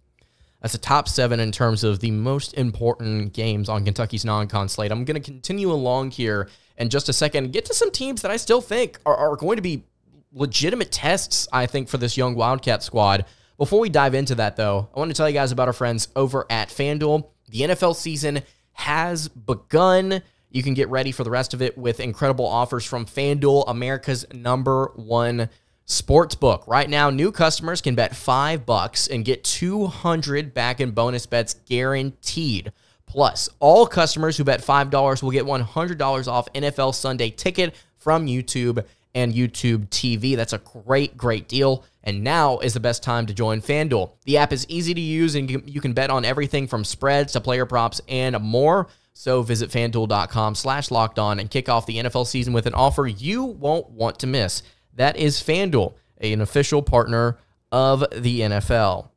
That's 0.60 0.72
the 0.72 0.78
top 0.78 1.08
seven 1.08 1.38
in 1.38 1.52
terms 1.52 1.84
of 1.84 2.00
the 2.00 2.10
most 2.10 2.54
important 2.54 3.32
games 3.32 3.68
on 3.68 3.84
Kentucky's 3.84 4.24
non-con 4.24 4.68
slate. 4.68 4.90
I'm 4.90 5.04
going 5.04 5.20
to 5.20 5.24
continue 5.24 5.70
along 5.70 6.10
here 6.10 6.48
in 6.76 6.88
just 6.88 7.08
a 7.08 7.12
second. 7.12 7.52
Get 7.52 7.64
to 7.66 7.74
some 7.74 7.90
teams 7.92 8.22
that 8.22 8.30
I 8.30 8.36
still 8.36 8.60
think 8.60 8.98
are, 9.06 9.16
are 9.16 9.36
going 9.36 9.56
to 9.56 9.62
be 9.62 9.84
legitimate 10.32 10.90
tests. 10.90 11.46
I 11.52 11.66
think 11.66 11.88
for 11.88 11.98
this 11.98 12.16
young 12.16 12.34
Wildcat 12.34 12.82
squad. 12.82 13.24
Before 13.56 13.80
we 13.80 13.88
dive 13.88 14.14
into 14.14 14.36
that, 14.36 14.56
though, 14.56 14.88
I 14.94 14.98
want 14.98 15.10
to 15.10 15.14
tell 15.14 15.28
you 15.28 15.34
guys 15.34 15.52
about 15.52 15.68
our 15.68 15.72
friends 15.72 16.08
over 16.14 16.46
at 16.50 16.68
FanDuel. 16.68 17.28
The 17.48 17.60
NFL 17.60 17.96
season 17.96 18.42
has 18.72 19.28
begun. 19.28 20.22
You 20.50 20.62
can 20.62 20.74
get 20.74 20.88
ready 20.88 21.12
for 21.12 21.24
the 21.24 21.30
rest 21.30 21.54
of 21.54 21.62
it 21.62 21.76
with 21.76 22.00
incredible 22.00 22.46
offers 22.46 22.84
from 22.84 23.04
FanDuel, 23.06 23.64
America's 23.66 24.26
number 24.32 24.92
one 24.96 25.48
sports 25.88 26.34
book. 26.34 26.64
Right 26.66 26.88
now, 26.88 27.10
new 27.10 27.32
customers 27.32 27.80
can 27.80 27.94
bet 27.94 28.14
5 28.14 28.64
bucks 28.64 29.08
and 29.08 29.24
get 29.24 29.42
200 29.42 30.54
back 30.54 30.80
in 30.80 30.92
bonus 30.92 31.26
bets 31.26 31.54
guaranteed. 31.66 32.72
Plus, 33.06 33.48
all 33.58 33.86
customers 33.86 34.36
who 34.36 34.44
bet 34.44 34.60
$5 34.60 35.22
will 35.22 35.30
get 35.30 35.46
$100 35.46 36.28
off 36.28 36.52
NFL 36.52 36.94
Sunday 36.94 37.30
ticket 37.30 37.74
from 37.96 38.26
YouTube 38.26 38.84
and 39.14 39.32
YouTube 39.32 39.88
TV. 39.88 40.36
That's 40.36 40.52
a 40.52 40.58
great, 40.58 41.16
great 41.16 41.48
deal. 41.48 41.84
And 42.04 42.22
now 42.22 42.58
is 42.58 42.74
the 42.74 42.80
best 42.80 43.02
time 43.02 43.26
to 43.26 43.34
join 43.34 43.62
FanDuel. 43.62 44.12
The 44.24 44.36
app 44.36 44.52
is 44.52 44.66
easy 44.68 44.92
to 44.94 45.00
use 45.00 45.34
and 45.34 45.50
you 45.50 45.80
can 45.80 45.94
bet 45.94 46.10
on 46.10 46.24
everything 46.24 46.66
from 46.66 46.84
spreads 46.84 47.32
to 47.32 47.40
player 47.40 47.66
props 47.66 48.00
and 48.08 48.38
more. 48.40 48.88
So 49.14 49.42
visit 49.42 49.70
fanduel.com 49.70 50.54
slash 50.54 50.90
locked 50.90 51.18
on 51.18 51.40
and 51.40 51.50
kick 51.50 51.68
off 51.68 51.86
the 51.86 51.96
NFL 51.96 52.26
season 52.26 52.52
with 52.52 52.66
an 52.66 52.74
offer 52.74 53.06
you 53.06 53.42
won't 53.42 53.90
want 53.90 54.20
to 54.20 54.26
miss. 54.26 54.62
That 54.98 55.16
is 55.16 55.40
FanDuel, 55.40 55.94
an 56.20 56.40
official 56.40 56.82
partner 56.82 57.38
of 57.70 58.04
the 58.14 58.40
NFL. 58.40 59.08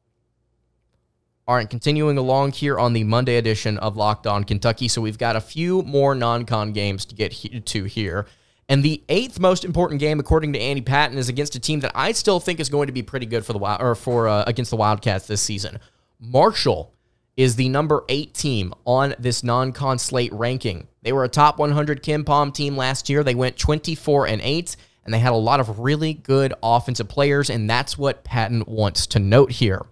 All 1.48 1.56
right, 1.56 1.67
continuing 1.67 2.20
along 2.20 2.52
here 2.52 2.78
on 2.78 2.94
the 2.94 3.04
Monday 3.04 3.38
edition 3.38 3.80
of 3.80 3.98
Locked 3.98 4.28
On 4.28 4.44
Kentucky. 4.44 4.88
So 4.88 5.02
we've 5.02 5.17
got 5.17 5.36
a 5.36 5.41
few 5.41 5.82
more 5.82 6.13
non 6.13 6.46
con 6.46 6.72
games 6.72 7.04
to 7.06 7.15
get 7.15 7.32
to 7.65 7.84
here. 7.86 8.28
And 8.70 8.84
the 8.84 9.04
eighth 9.10 9.39
most 9.39 9.65
important 9.65 10.00
game, 10.00 10.20
according 10.20 10.54
to 10.54 10.60
Andy 10.60 10.84
Patton, 10.84 11.17
is 11.17 11.30
against 11.30 11.56
a 11.56 11.60
team 11.60 11.80
that 11.80 11.91
I 11.96 12.12
still 12.12 12.39
think 12.39 12.60
is 12.60 12.70
going 12.70 12.86
to 12.86 12.94
be 12.94 13.02
pretty 13.02 13.26
good 13.26 13.44
for 13.44 13.54
the 13.54 13.82
or 13.82 13.96
for 13.96 14.28
uh, 14.28 14.44
against 14.46 14.70
the 14.70 14.78
Wildcats 14.78 15.26
this 15.26 15.41
season. 15.41 15.80
Marshall 16.20 16.94
is 17.36 17.56
the 17.56 17.70
number 17.70 18.04
eight 18.08 18.36
team 18.36 18.72
on 18.86 19.15
this 19.17 19.44
non-con 19.44 19.98
slate 19.98 20.32
ranking. 20.32 20.88
They 21.02 21.12
were 21.12 21.24
a 21.24 21.30
top 21.30 21.58
100 21.58 22.04
KenPom 22.04 22.54
team 22.54 22.78
last 22.78 23.10
year. 23.10 23.24
They 23.24 23.34
went 23.34 23.58
24 23.58 24.28
and 24.28 24.41
eight 24.41 24.76
and 25.04 25.14
they 25.14 25.20
had 25.20 25.32
a 25.32 25.36
lot 25.36 25.60
of 25.60 25.80
really 25.80 26.14
good 26.14 26.54
offensive 26.62 27.08
players, 27.08 27.50
and 27.50 27.70
that's 27.70 27.98
what 27.98 28.24
Patton 28.24 28.64
wants 28.68 29.08
to 29.08 29.20
note 29.20 29.52
here. 29.52 29.86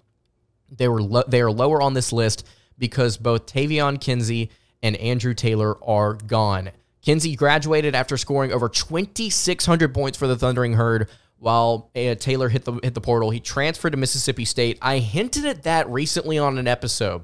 They 0.71 0.87
were 0.87 1.01
lo- 1.01 1.23
they 1.27 1.41
are 1.41 1.51
lower 1.51 1.81
on 1.81 1.93
this 1.93 2.13
list 2.13 2.47
because 2.77 3.17
both 3.17 3.45
Taevion 3.45 3.99
Kinsey 3.99 4.51
and 4.81 4.95
Andrew 4.97 5.33
Taylor 5.33 5.83
are 5.83 6.13
gone. 6.13 6.71
Kinsey 7.01 7.35
graduated 7.35 7.95
after 7.95 8.17
scoring 8.17 8.51
over 8.51 8.69
2,600 8.69 9.93
points 9.93 10.17
for 10.17 10.27
the 10.27 10.35
Thundering 10.35 10.73
Herd, 10.73 11.09
while 11.39 11.89
uh, 11.95 12.15
Taylor 12.15 12.49
hit 12.49 12.65
the 12.65 12.73
hit 12.83 12.93
the 12.93 13.01
portal. 13.01 13.31
He 13.31 13.39
transferred 13.39 13.91
to 13.91 13.97
Mississippi 13.97 14.45
State. 14.45 14.77
I 14.81 14.99
hinted 14.99 15.45
at 15.45 15.63
that 15.63 15.89
recently 15.89 16.37
on 16.37 16.57
an 16.57 16.67
episode 16.67 17.23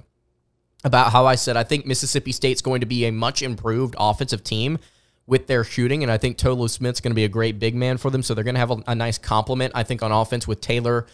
about 0.84 1.12
how 1.12 1.26
I 1.26 1.36
said 1.36 1.58
I 1.58 1.63
think 1.63 1.86
Mississippi 1.86 2.32
State's 2.32 2.62
going 2.62 2.80
to 2.80 2.86
be 2.86 3.06
a 3.06 3.12
much 3.12 3.41
improved 3.41 3.95
offensive 3.98 4.43
team 4.43 4.80
with 5.27 5.47
their 5.47 5.63
shooting. 5.63 6.03
And 6.03 6.11
I 6.11 6.17
think 6.17 6.38
Tolu 6.38 6.67
Smith's 6.67 7.01
going 7.01 7.11
to 7.11 7.15
be 7.15 7.23
a 7.23 7.29
great 7.29 7.59
big 7.59 7.75
man 7.75 7.97
for 7.97 8.11
them. 8.11 8.21
So 8.21 8.33
they're 8.33 8.43
going 8.43 8.55
to 8.55 8.59
have 8.59 8.71
a, 8.71 8.83
a 8.88 8.95
nice 8.95 9.17
complement, 9.17 9.73
I 9.75 9.83
think, 9.83 10.03
on 10.03 10.11
offense 10.11 10.47
with 10.47 10.61
Taylor 10.61 11.07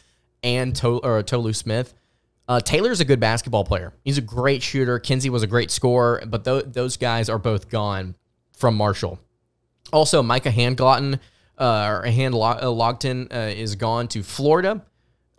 and 0.44 0.76
to, 0.78 1.00
or 1.00 1.24
Tolu 1.24 1.54
Smith. 1.54 1.94
Uh, 2.48 2.60
Taylor's 2.60 3.00
a 3.00 3.06
good 3.06 3.20
basketball 3.20 3.64
player. 3.64 3.94
He's 4.04 4.18
a 4.18 4.22
great 4.22 4.62
shooter. 4.62 5.00
Kinsey 5.00 5.30
was 5.30 5.44
a 5.44 5.48
great 5.48 5.72
scorer, 5.72 6.24
but 6.28 6.44
th- 6.44 6.66
those 6.68 6.98
guys 6.98 7.30
are 7.30 7.38
both 7.38 7.70
gone 7.70 8.16
from 8.52 8.76
Marshall. 8.76 9.20
Also, 9.94 10.22
Micah 10.22 10.52
Handlogten 10.52 11.20
uh, 11.58 12.02
or 12.04 12.04
Hand 12.04 12.36
uh, 12.36 12.38
uh, 12.40 13.28
is 13.32 13.76
gone 13.76 14.08
to 14.10 14.24
Florida, 14.24 14.84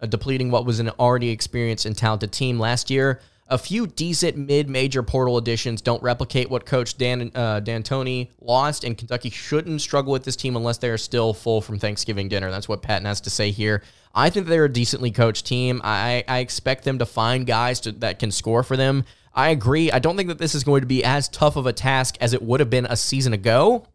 depleting 0.08 0.50
what 0.50 0.64
was 0.64 0.80
an 0.80 0.88
already 0.90 1.30
experienced 1.30 1.84
and 1.84 1.96
talented 1.96 2.32
team 2.32 2.58
last 2.58 2.90
year 2.90 3.20
a 3.52 3.58
few 3.58 3.86
decent 3.86 4.36
mid-major 4.36 5.02
portal 5.02 5.36
additions 5.36 5.82
don't 5.82 6.02
replicate 6.02 6.48
what 6.48 6.64
Coach 6.64 6.96
Dan 6.96 7.30
uh, 7.34 7.60
D'Antoni 7.60 8.30
lost, 8.40 8.82
and 8.82 8.96
Kentucky 8.96 9.28
shouldn't 9.28 9.82
struggle 9.82 10.10
with 10.10 10.24
this 10.24 10.36
team 10.36 10.56
unless 10.56 10.78
they 10.78 10.88
are 10.88 10.98
still 10.98 11.34
full 11.34 11.60
from 11.60 11.78
Thanksgiving 11.78 12.28
dinner. 12.28 12.50
That's 12.50 12.68
what 12.68 12.80
Patton 12.80 13.04
has 13.04 13.20
to 13.20 13.30
say 13.30 13.50
here. 13.50 13.82
I 14.14 14.30
think 14.30 14.46
they're 14.46 14.64
a 14.64 14.72
decently 14.72 15.10
coached 15.10 15.46
team. 15.46 15.82
I, 15.84 16.24
I 16.26 16.38
expect 16.38 16.84
them 16.84 16.98
to 16.98 17.06
find 17.06 17.46
guys 17.46 17.80
to, 17.80 17.92
that 17.92 18.18
can 18.18 18.30
score 18.30 18.62
for 18.62 18.76
them. 18.76 19.04
I 19.34 19.50
agree. 19.50 19.92
I 19.92 19.98
don't 19.98 20.16
think 20.16 20.28
that 20.28 20.38
this 20.38 20.54
is 20.54 20.64
going 20.64 20.80
to 20.80 20.86
be 20.86 21.04
as 21.04 21.28
tough 21.28 21.56
of 21.56 21.66
a 21.66 21.72
task 21.74 22.16
as 22.20 22.32
it 22.32 22.42
would 22.42 22.60
have 22.60 22.70
been 22.70 22.86
a 22.86 22.96
season 22.96 23.34
ago, 23.34 23.86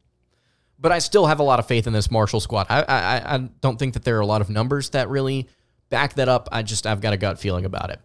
but 0.80 0.92
I 0.92 1.00
still 1.00 1.26
have 1.26 1.40
a 1.40 1.44
lot 1.44 1.58
of 1.58 1.68
faith 1.68 1.88
in 1.88 1.94
this 1.94 2.12
Marshall 2.12 2.40
squad. 2.40 2.68
I, 2.70 2.82
I, 2.84 3.36
I 3.36 3.38
don't 3.62 3.78
think 3.78 3.96
that 3.96 4.04
there 4.04 4.18
are 4.18 4.22
a 4.22 4.26
lot 4.26 4.42
of 4.42 4.52
numbers 4.52 4.92
that 4.92 5.10
really 5.10 5.48
back 5.90 6.14
that 6.16 6.30
up. 6.30 6.48
I 6.52 6.62
just 6.62 6.86
I've 6.86 7.02
got 7.02 7.14
a 7.14 7.18
gut 7.18 7.40
feeling 7.40 7.66
about 7.66 7.90
it. 7.90 8.00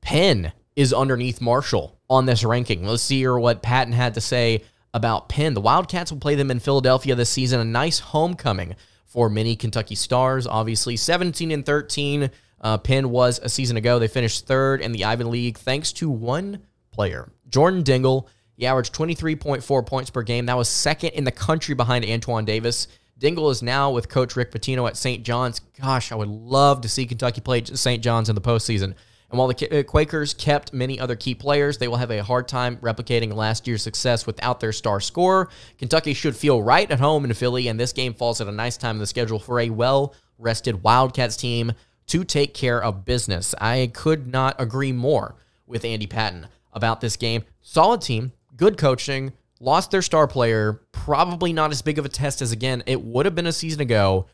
Penn 0.00 0.52
is 0.76 0.92
underneath 0.92 1.40
Marshall 1.40 1.98
on 2.08 2.26
this 2.26 2.44
ranking. 2.44 2.86
Let's 2.86 3.02
see 3.02 3.18
here 3.18 3.38
what 3.38 3.62
Patton 3.62 3.94
had 3.94 4.14
to 4.14 4.20
say 4.20 4.62
about 4.94 5.28
Penn. 5.28 5.54
The 5.54 5.60
Wildcats 5.60 6.12
will 6.12 6.20
play 6.20 6.34
them 6.34 6.50
in 6.50 6.60
Philadelphia 6.60 7.14
this 7.14 7.30
season. 7.30 7.60
A 7.60 7.64
nice 7.64 7.98
homecoming 7.98 8.76
for 9.04 9.28
many 9.28 9.56
Kentucky 9.56 9.94
stars. 9.94 10.46
Obviously, 10.46 10.96
17 10.96 11.50
and 11.50 11.64
13. 11.64 12.30
Uh, 12.60 12.78
Penn 12.78 13.10
was 13.10 13.38
a 13.42 13.48
season 13.48 13.76
ago. 13.76 13.98
They 13.98 14.08
finished 14.08 14.46
third 14.46 14.80
in 14.80 14.92
the 14.92 15.04
Ivy 15.04 15.24
League 15.24 15.58
thanks 15.58 15.92
to 15.94 16.10
one 16.10 16.60
player, 16.90 17.30
Jordan 17.48 17.82
Dingle. 17.82 18.28
He 18.56 18.66
averaged 18.66 18.94
23.4 18.94 19.86
points 19.86 20.10
per 20.10 20.22
game. 20.22 20.46
That 20.46 20.56
was 20.56 20.68
second 20.68 21.10
in 21.10 21.24
the 21.24 21.30
country 21.30 21.74
behind 21.74 22.06
Antoine 22.06 22.46
Davis. 22.46 22.88
Dingle 23.18 23.50
is 23.50 23.62
now 23.62 23.90
with 23.90 24.08
Coach 24.08 24.36
Rick 24.36 24.50
Pitino 24.52 24.86
at 24.88 24.96
St. 24.96 25.22
John's. 25.24 25.60
Gosh, 25.80 26.12
I 26.12 26.14
would 26.14 26.28
love 26.28 26.82
to 26.82 26.88
see 26.88 27.06
Kentucky 27.06 27.40
play 27.40 27.64
St. 27.64 28.02
John's 28.02 28.28
in 28.28 28.34
the 28.34 28.40
postseason. 28.40 28.94
And 29.30 29.38
while 29.38 29.48
the 29.48 29.80
uh, 29.80 29.82
Quakers 29.82 30.34
kept 30.34 30.72
many 30.72 31.00
other 31.00 31.16
key 31.16 31.34
players, 31.34 31.78
they 31.78 31.88
will 31.88 31.96
have 31.96 32.10
a 32.10 32.22
hard 32.22 32.46
time 32.46 32.76
replicating 32.78 33.34
last 33.34 33.66
year's 33.66 33.82
success 33.82 34.26
without 34.26 34.60
their 34.60 34.72
star 34.72 35.00
scorer. 35.00 35.48
Kentucky 35.78 36.14
should 36.14 36.36
feel 36.36 36.62
right 36.62 36.90
at 36.90 37.00
home 37.00 37.24
in 37.24 37.34
Philly, 37.34 37.68
and 37.68 37.78
this 37.78 37.92
game 37.92 38.14
falls 38.14 38.40
at 38.40 38.46
a 38.46 38.52
nice 38.52 38.76
time 38.76 38.96
in 38.96 39.00
the 39.00 39.06
schedule 39.06 39.38
for 39.38 39.60
a 39.60 39.70
well 39.70 40.14
rested 40.38 40.82
Wildcats 40.82 41.36
team 41.36 41.72
to 42.06 42.24
take 42.24 42.54
care 42.54 42.82
of 42.82 43.04
business. 43.04 43.54
I 43.60 43.90
could 43.92 44.26
not 44.28 44.54
agree 44.60 44.92
more 44.92 45.34
with 45.66 45.84
Andy 45.84 46.06
Patton 46.06 46.46
about 46.72 47.00
this 47.00 47.16
game. 47.16 47.42
Solid 47.62 48.00
team, 48.00 48.32
good 48.56 48.78
coaching, 48.78 49.32
lost 49.58 49.90
their 49.90 50.02
star 50.02 50.28
player, 50.28 50.82
probably 50.92 51.52
not 51.52 51.72
as 51.72 51.82
big 51.82 51.98
of 51.98 52.04
a 52.04 52.08
test 52.08 52.42
as, 52.42 52.52
again, 52.52 52.82
it 52.86 53.02
would 53.02 53.26
have 53.26 53.34
been 53.34 53.46
a 53.46 53.52
season 53.52 53.80
ago 53.80 54.26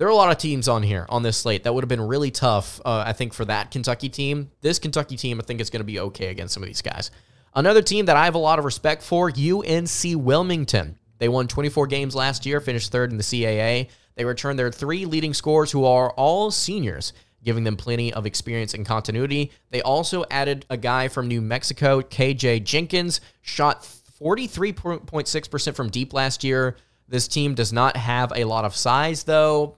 there 0.00 0.08
are 0.08 0.12
a 0.12 0.16
lot 0.16 0.32
of 0.32 0.38
teams 0.38 0.66
on 0.66 0.82
here 0.82 1.04
on 1.10 1.22
this 1.22 1.36
slate 1.36 1.64
that 1.64 1.74
would 1.74 1.84
have 1.84 1.88
been 1.90 2.00
really 2.00 2.30
tough, 2.30 2.80
uh, 2.86 3.04
I 3.06 3.12
think, 3.12 3.34
for 3.34 3.44
that 3.44 3.70
Kentucky 3.70 4.08
team. 4.08 4.50
This 4.62 4.78
Kentucky 4.78 5.14
team, 5.14 5.38
I 5.38 5.44
think, 5.44 5.60
is 5.60 5.68
going 5.68 5.80
to 5.80 5.84
be 5.84 6.00
okay 6.00 6.28
against 6.28 6.54
some 6.54 6.62
of 6.62 6.68
these 6.68 6.80
guys. 6.80 7.10
Another 7.54 7.82
team 7.82 8.06
that 8.06 8.16
I 8.16 8.24
have 8.24 8.34
a 8.34 8.38
lot 8.38 8.58
of 8.58 8.64
respect 8.64 9.02
for, 9.02 9.30
UNC 9.30 9.90
Wilmington. 10.16 10.96
They 11.18 11.28
won 11.28 11.48
24 11.48 11.86
games 11.88 12.14
last 12.14 12.46
year, 12.46 12.62
finished 12.62 12.90
third 12.90 13.10
in 13.10 13.18
the 13.18 13.22
CAA. 13.22 13.88
They 14.14 14.24
returned 14.24 14.58
their 14.58 14.72
three 14.72 15.04
leading 15.04 15.34
scorers, 15.34 15.70
who 15.70 15.84
are 15.84 16.12
all 16.12 16.50
seniors, 16.50 17.12
giving 17.44 17.64
them 17.64 17.76
plenty 17.76 18.10
of 18.10 18.24
experience 18.24 18.72
and 18.72 18.86
continuity. 18.86 19.52
They 19.68 19.82
also 19.82 20.24
added 20.30 20.64
a 20.70 20.78
guy 20.78 21.08
from 21.08 21.28
New 21.28 21.42
Mexico, 21.42 22.00
KJ 22.00 22.64
Jenkins, 22.64 23.20
shot 23.42 23.82
43.6% 24.18 25.74
from 25.74 25.90
deep 25.90 26.14
last 26.14 26.42
year. 26.42 26.78
This 27.06 27.28
team 27.28 27.54
does 27.54 27.70
not 27.70 27.98
have 27.98 28.32
a 28.34 28.44
lot 28.44 28.64
of 28.64 28.74
size, 28.74 29.24
though. 29.24 29.76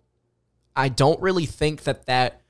I 0.74 0.88
don't 0.88 1.20
really 1.20 1.46
think 1.46 1.82
that 1.84 2.06
that 2.06 2.42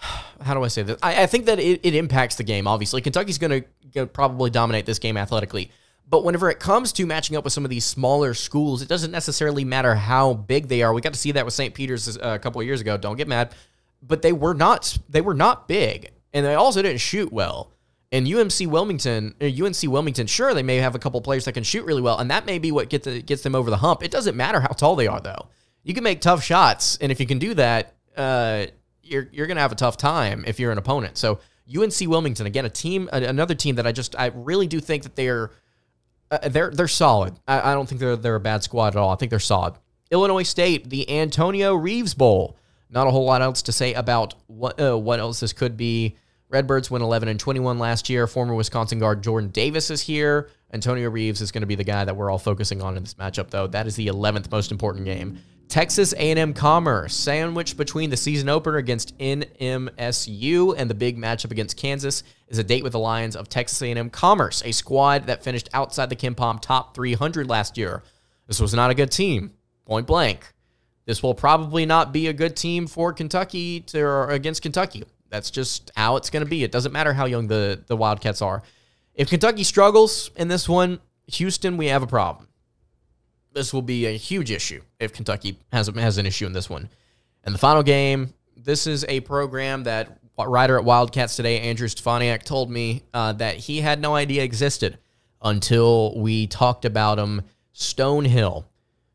how 0.40 0.54
do 0.54 0.62
I 0.62 0.68
say 0.68 0.82
this? 0.82 0.98
I, 1.02 1.24
I 1.24 1.26
think 1.26 1.46
that 1.46 1.58
it, 1.58 1.80
it, 1.82 1.94
impacts 1.94 2.36
the 2.36 2.44
game. 2.44 2.66
Obviously, 2.66 3.00
Kentucky's 3.00 3.38
going 3.38 3.64
to 3.94 4.06
probably 4.06 4.50
dominate 4.50 4.86
this 4.86 4.98
game 4.98 5.16
athletically. 5.16 5.70
But 6.10 6.24
whenever 6.24 6.48
it 6.48 6.58
comes 6.58 6.92
to 6.94 7.06
matching 7.06 7.36
up 7.36 7.44
with 7.44 7.52
some 7.52 7.64
of 7.64 7.70
these 7.70 7.84
smaller 7.84 8.32
schools, 8.32 8.80
it 8.80 8.88
doesn't 8.88 9.10
necessarily 9.10 9.64
matter 9.64 9.94
how 9.94 10.34
big 10.34 10.68
they 10.68 10.82
are. 10.82 10.94
We 10.94 11.02
got 11.02 11.12
to 11.12 11.18
see 11.18 11.32
that 11.32 11.44
with 11.44 11.52
St. 11.52 11.74
Peter's 11.74 12.16
uh, 12.16 12.20
a 12.22 12.38
couple 12.38 12.60
of 12.60 12.66
years 12.66 12.80
ago. 12.80 12.96
Don't 12.96 13.16
get 13.16 13.28
mad, 13.28 13.54
but 14.02 14.22
they 14.22 14.32
were 14.32 14.54
not 14.54 14.96
they 15.08 15.20
were 15.20 15.34
not 15.34 15.68
big, 15.68 16.10
and 16.32 16.46
they 16.46 16.54
also 16.54 16.80
didn't 16.80 17.00
shoot 17.00 17.30
well. 17.30 17.72
And 18.10 18.26
UMC 18.26 18.66
Wilmington, 18.68 19.34
UNC 19.38 19.84
uh, 19.84 19.90
Wilmington, 19.90 20.26
sure 20.26 20.54
they 20.54 20.62
may 20.62 20.76
have 20.76 20.94
a 20.94 20.98
couple 20.98 21.20
players 21.20 21.44
that 21.44 21.52
can 21.52 21.62
shoot 21.62 21.84
really 21.84 22.00
well, 22.00 22.18
and 22.18 22.30
that 22.30 22.46
may 22.46 22.58
be 22.58 22.72
what 22.72 22.88
gets 22.88 23.06
gets 23.06 23.42
them 23.42 23.54
over 23.54 23.68
the 23.68 23.76
hump. 23.76 24.02
It 24.02 24.10
doesn't 24.10 24.34
matter 24.34 24.60
how 24.60 24.68
tall 24.68 24.96
they 24.96 25.08
are, 25.08 25.20
though. 25.20 25.48
You 25.88 25.94
can 25.94 26.04
make 26.04 26.20
tough 26.20 26.44
shots, 26.44 26.98
and 27.00 27.10
if 27.10 27.18
you 27.18 27.24
can 27.24 27.38
do 27.38 27.54
that, 27.54 27.94
uh, 28.14 28.66
you're 29.02 29.26
you're 29.32 29.46
gonna 29.46 29.62
have 29.62 29.72
a 29.72 29.74
tough 29.74 29.96
time 29.96 30.44
if 30.46 30.60
you're 30.60 30.70
an 30.70 30.76
opponent. 30.76 31.16
So 31.16 31.40
UNC 31.74 31.94
Wilmington, 32.02 32.46
again, 32.46 32.66
a 32.66 32.68
team, 32.70 33.08
another 33.10 33.54
team 33.54 33.76
that 33.76 33.86
I 33.86 33.92
just 33.92 34.14
I 34.14 34.26
really 34.34 34.66
do 34.66 34.80
think 34.80 35.04
that 35.04 35.16
they're 35.16 35.50
uh, 36.30 36.46
they're 36.50 36.70
they're 36.70 36.88
solid. 36.88 37.40
I, 37.48 37.70
I, 37.70 37.74
don't 37.74 37.88
think 37.88 38.02
they're 38.02 38.16
they're 38.16 38.34
a 38.34 38.40
bad 38.40 38.62
squad 38.62 38.88
at 38.88 38.96
all. 38.96 39.10
I 39.10 39.16
think 39.16 39.30
they're 39.30 39.38
solid. 39.38 39.76
Illinois 40.10 40.42
State, 40.42 40.90
the 40.90 41.10
Antonio 41.10 41.74
Reeves 41.74 42.12
Bowl. 42.12 42.58
Not 42.90 43.06
a 43.06 43.10
whole 43.10 43.24
lot 43.24 43.40
else 43.40 43.62
to 43.62 43.72
say 43.72 43.94
about 43.94 44.34
what 44.46 44.78
uh, 44.78 44.98
what 44.98 45.20
else 45.20 45.40
this 45.40 45.54
could 45.54 45.78
be. 45.78 46.16
Redbirds 46.50 46.90
went 46.90 47.02
11 47.02 47.30
and 47.30 47.40
21 47.40 47.78
last 47.78 48.10
year. 48.10 48.26
Former 48.26 48.54
Wisconsin 48.54 48.98
guard 48.98 49.22
Jordan 49.22 49.48
Davis 49.48 49.90
is 49.90 50.02
here. 50.02 50.50
Antonio 50.70 51.08
Reeves 51.08 51.40
is 51.40 51.50
going 51.50 51.62
to 51.62 51.66
be 51.66 51.76
the 51.76 51.84
guy 51.84 52.04
that 52.04 52.14
we're 52.14 52.30
all 52.30 52.38
focusing 52.38 52.82
on 52.82 52.98
in 52.98 53.02
this 53.02 53.14
matchup, 53.14 53.48
though. 53.48 53.66
That 53.66 53.86
is 53.86 53.96
the 53.96 54.08
11th 54.08 54.50
most 54.50 54.70
important 54.70 55.06
game. 55.06 55.38
Texas 55.68 56.14
A&M 56.14 56.54
Commerce, 56.54 57.14
sandwiched 57.14 57.76
between 57.76 58.08
the 58.08 58.16
season 58.16 58.48
opener 58.48 58.78
against 58.78 59.16
NMSU 59.18 60.74
and 60.78 60.88
the 60.88 60.94
big 60.94 61.18
matchup 61.18 61.50
against 61.50 61.76
Kansas, 61.76 62.22
is 62.48 62.56
a 62.56 62.64
date 62.64 62.82
with 62.82 62.92
the 62.92 62.98
Lions 62.98 63.36
of 63.36 63.50
Texas 63.50 63.82
A&M 63.82 64.08
Commerce, 64.08 64.62
a 64.64 64.72
squad 64.72 65.26
that 65.26 65.44
finished 65.44 65.68
outside 65.74 66.08
the 66.08 66.16
KenPom 66.16 66.60
top 66.60 66.94
300 66.94 67.46
last 67.46 67.76
year. 67.76 68.02
This 68.46 68.60
was 68.60 68.72
not 68.72 68.90
a 68.90 68.94
good 68.94 69.10
team, 69.10 69.52
point 69.84 70.06
blank. 70.06 70.54
This 71.04 71.22
will 71.22 71.34
probably 71.34 71.84
not 71.84 72.14
be 72.14 72.28
a 72.28 72.32
good 72.32 72.56
team 72.56 72.86
for 72.86 73.12
Kentucky 73.12 73.80
to, 73.80 74.00
or 74.00 74.30
against 74.30 74.62
Kentucky. 74.62 75.04
That's 75.28 75.50
just 75.50 75.90
how 75.94 76.16
it's 76.16 76.30
going 76.30 76.44
to 76.44 76.48
be. 76.48 76.64
It 76.64 76.72
doesn't 76.72 76.92
matter 76.92 77.12
how 77.12 77.26
young 77.26 77.46
the, 77.46 77.82
the 77.86 77.96
Wildcats 77.96 78.40
are. 78.40 78.62
If 79.14 79.28
Kentucky 79.28 79.64
struggles 79.64 80.30
in 80.36 80.48
this 80.48 80.66
one, 80.66 81.00
Houston, 81.26 81.76
we 81.76 81.88
have 81.88 82.02
a 82.02 82.06
problem 82.06 82.47
this 83.52 83.72
will 83.72 83.82
be 83.82 84.06
a 84.06 84.16
huge 84.16 84.50
issue 84.50 84.82
if 84.98 85.12
Kentucky 85.12 85.58
has 85.72 85.88
has 85.88 86.18
an 86.18 86.26
issue 86.26 86.46
in 86.46 86.52
this 86.52 86.68
one. 86.68 86.88
And 87.44 87.54
the 87.54 87.58
final 87.58 87.82
game, 87.82 88.34
this 88.56 88.86
is 88.86 89.04
a 89.08 89.20
program 89.20 89.84
that 89.84 90.18
writer 90.38 90.76
at 90.78 90.84
Wildcats 90.84 91.36
today, 91.36 91.60
Andrew 91.60 91.88
Stefaniak, 91.88 92.42
told 92.42 92.70
me 92.70 93.02
uh, 93.12 93.32
that 93.34 93.56
he 93.56 93.80
had 93.80 94.00
no 94.00 94.14
idea 94.14 94.42
existed 94.42 94.98
until 95.42 96.18
we 96.18 96.46
talked 96.46 96.84
about 96.84 97.18
him. 97.18 97.42
Stonehill. 97.74 98.64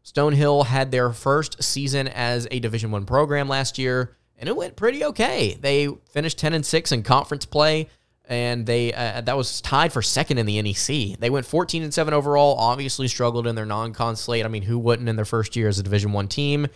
Stonehill 0.06 0.66
had 0.66 0.92
their 0.92 1.12
first 1.12 1.62
season 1.62 2.08
as 2.08 2.48
a 2.50 2.60
Division 2.60 2.92
One 2.92 3.06
program 3.06 3.48
last 3.48 3.78
year, 3.78 4.16
and 4.38 4.50
it 4.50 4.56
went 4.56 4.76
pretty 4.76 5.04
okay. 5.06 5.58
They 5.60 5.90
finished 6.12 6.40
ten 6.40 6.54
and 6.54 6.66
six 6.66 6.92
in 6.92 7.04
conference 7.04 7.46
play 7.46 7.90
and 8.26 8.66
they 8.66 8.94
uh, 8.94 9.22
that 9.22 9.36
was 9.36 9.62
tied 9.62 9.92
for 9.92 10.02
second 10.02 10.38
in 10.38 10.46
the 10.46 10.62
NEC. 10.62 11.20
They 11.20 11.30
went 11.30 11.46
14 11.46 11.84
and 11.84 11.94
7 11.94 12.14
overall. 12.14 12.56
Obviously 12.58 13.08
struggled 13.08 13.48
in 13.48 13.56
their 13.56 13.66
non-con 13.66 14.16
slate. 14.16 14.46
I 14.46 14.48
mean, 14.48 14.64
who 14.64 14.80
wouldn't 14.80 15.10
in 15.10 15.16
their 15.16 15.26
first 15.26 15.56
year 15.56 15.68
as 15.68 15.80
a 15.80 15.84
Division 15.84 16.14
1 16.14 16.28
team? 16.28 16.68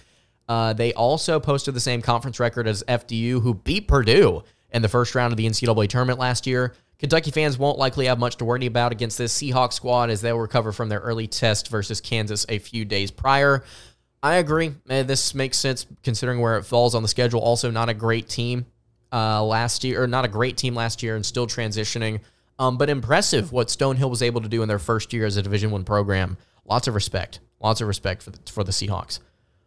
Uh, 0.50 0.74
they 0.74 0.94
also 0.94 1.40
posted 1.40 1.74
the 1.74 1.80
same 1.80 2.02
conference 2.02 2.40
record 2.40 2.68
as 2.68 2.84
FDU, 2.88 3.42
who 3.42 3.54
beat 3.54 3.88
Purdue 3.88 4.44
in 4.72 4.82
the 4.82 4.90
first 4.90 5.16
round 5.16 5.34
of 5.34 5.38
the 5.38 5.46
NCAA 5.46 5.88
tournament 5.90 6.20
last 6.20 6.48
year. 6.48 6.74
Kentucky 7.00 7.32
fans 7.32 7.58
won't 7.58 7.78
likely 7.78 8.08
have 8.08 8.18
much 8.18 8.38
to 8.38 8.46
worry 8.46 8.66
about 8.66 8.92
against 8.92 9.18
this 9.18 9.38
Seahawks 9.38 9.74
squad 9.74 10.10
as 10.10 10.22
they'll 10.22 10.38
recover 10.38 10.72
from 10.72 10.90
their 10.90 11.00
early 11.00 11.28
test 11.28 11.68
versus 11.68 12.02
Kansas 12.02 12.46
a 12.50 12.60
few 12.60 12.86
days 12.86 13.12
prior. 13.12 13.64
I 14.24 14.36
agree. 14.36 14.74
This 14.86 15.36
makes 15.36 15.58
sense 15.58 15.86
considering 16.04 16.40
where 16.40 16.58
it 16.58 16.64
falls 16.64 16.96
on 16.96 17.04
the 17.04 17.08
schedule. 17.08 17.40
Also, 17.40 17.70
not 17.70 17.88
a 17.88 17.94
great 17.94 18.28
team 18.28 18.66
uh, 19.12 19.44
last 19.44 19.84
year, 19.84 20.04
or 20.04 20.08
not 20.08 20.26
a 20.26 20.28
great 20.28 20.58
team 20.58 20.76
last 20.76 21.04
year, 21.04 21.16
and 21.16 21.26
still 21.26 21.48
transitioning. 21.48 22.20
Um, 22.60 22.78
but 22.78 22.90
impressive 22.90 23.52
what 23.52 23.68
Stonehill 23.68 24.10
was 24.10 24.22
able 24.22 24.42
to 24.42 24.50
do 24.50 24.62
in 24.64 24.68
their 24.68 24.80
first 24.80 25.14
year 25.14 25.26
as 25.26 25.38
a 25.38 25.42
Division 25.42 25.72
One 25.72 25.84
program. 25.84 26.38
Lots 26.66 26.88
of 26.88 26.96
respect, 26.96 27.40
lots 27.60 27.82
of 27.82 27.88
respect 27.88 28.24
for 28.24 28.32
the, 28.32 28.40
for 28.52 28.64
the 28.64 28.72
Seahawks. 28.72 29.20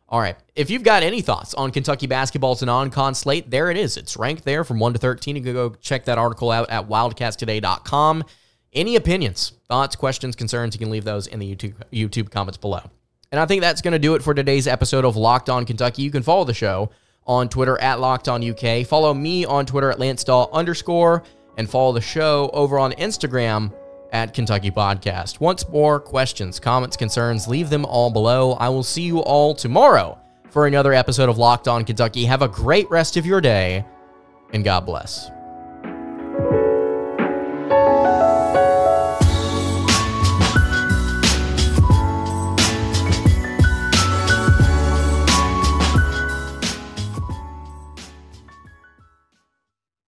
All 0.08 0.20
right, 0.20 0.36
if 0.56 0.70
you've 0.70 0.82
got 0.82 1.04
any 1.04 1.20
thoughts 1.20 1.54
on 1.54 1.70
Kentucky 1.70 2.08
basketball's 2.08 2.62
non-con 2.62 3.14
slate, 3.14 3.48
there 3.48 3.70
it 3.70 3.76
is. 3.76 3.96
It's 3.96 4.16
ranked 4.16 4.44
there 4.44 4.64
from 4.64 4.80
one 4.80 4.92
to 4.92 4.98
thirteen. 4.98 5.36
You 5.36 5.42
can 5.42 5.54
go 5.54 5.70
check 5.80 6.04
that 6.06 6.18
article 6.18 6.50
out 6.50 6.68
at 6.68 6.88
wildcatstoday.com. 6.88 8.24
Any 8.72 8.96
opinions, 8.96 9.52
thoughts, 9.68 9.94
questions, 9.94 10.34
concerns, 10.34 10.74
you 10.74 10.80
can 10.80 10.90
leave 10.90 11.04
those 11.04 11.28
in 11.28 11.38
the 11.38 11.54
YouTube 11.54 11.74
YouTube 11.92 12.30
comments 12.30 12.58
below. 12.58 12.82
And 13.30 13.40
I 13.40 13.46
think 13.46 13.60
that's 13.60 13.82
going 13.82 13.92
to 13.92 14.00
do 14.00 14.16
it 14.16 14.22
for 14.22 14.34
today's 14.34 14.66
episode 14.66 15.04
of 15.04 15.14
Locked 15.16 15.48
On 15.48 15.64
Kentucky. 15.64 16.02
You 16.02 16.10
can 16.10 16.24
follow 16.24 16.44
the 16.44 16.54
show 16.54 16.90
on 17.30 17.48
Twitter 17.48 17.80
at 17.80 18.00
Locked 18.00 18.28
On 18.28 18.42
UK. 18.42 18.84
Follow 18.84 19.14
me 19.14 19.44
on 19.44 19.64
Twitter 19.64 19.88
at 19.88 20.00
Lance 20.00 20.24
Dawe 20.24 20.48
underscore 20.52 21.22
and 21.56 21.70
follow 21.70 21.92
the 21.92 22.00
show 22.00 22.50
over 22.52 22.76
on 22.76 22.90
Instagram 22.94 23.72
at 24.12 24.34
Kentucky 24.34 24.72
Podcast. 24.72 25.38
Once 25.38 25.66
more, 25.68 26.00
questions, 26.00 26.58
comments, 26.58 26.96
concerns, 26.96 27.46
leave 27.46 27.70
them 27.70 27.84
all 27.84 28.10
below. 28.10 28.54
I 28.54 28.68
will 28.68 28.82
see 28.82 29.02
you 29.02 29.20
all 29.20 29.54
tomorrow 29.54 30.18
for 30.50 30.66
another 30.66 30.92
episode 30.92 31.28
of 31.28 31.38
Locked 31.38 31.68
On 31.68 31.84
Kentucky. 31.84 32.24
Have 32.24 32.42
a 32.42 32.48
great 32.48 32.90
rest 32.90 33.16
of 33.16 33.24
your 33.24 33.40
day, 33.40 33.84
and 34.52 34.64
God 34.64 34.84
bless. 34.84 35.30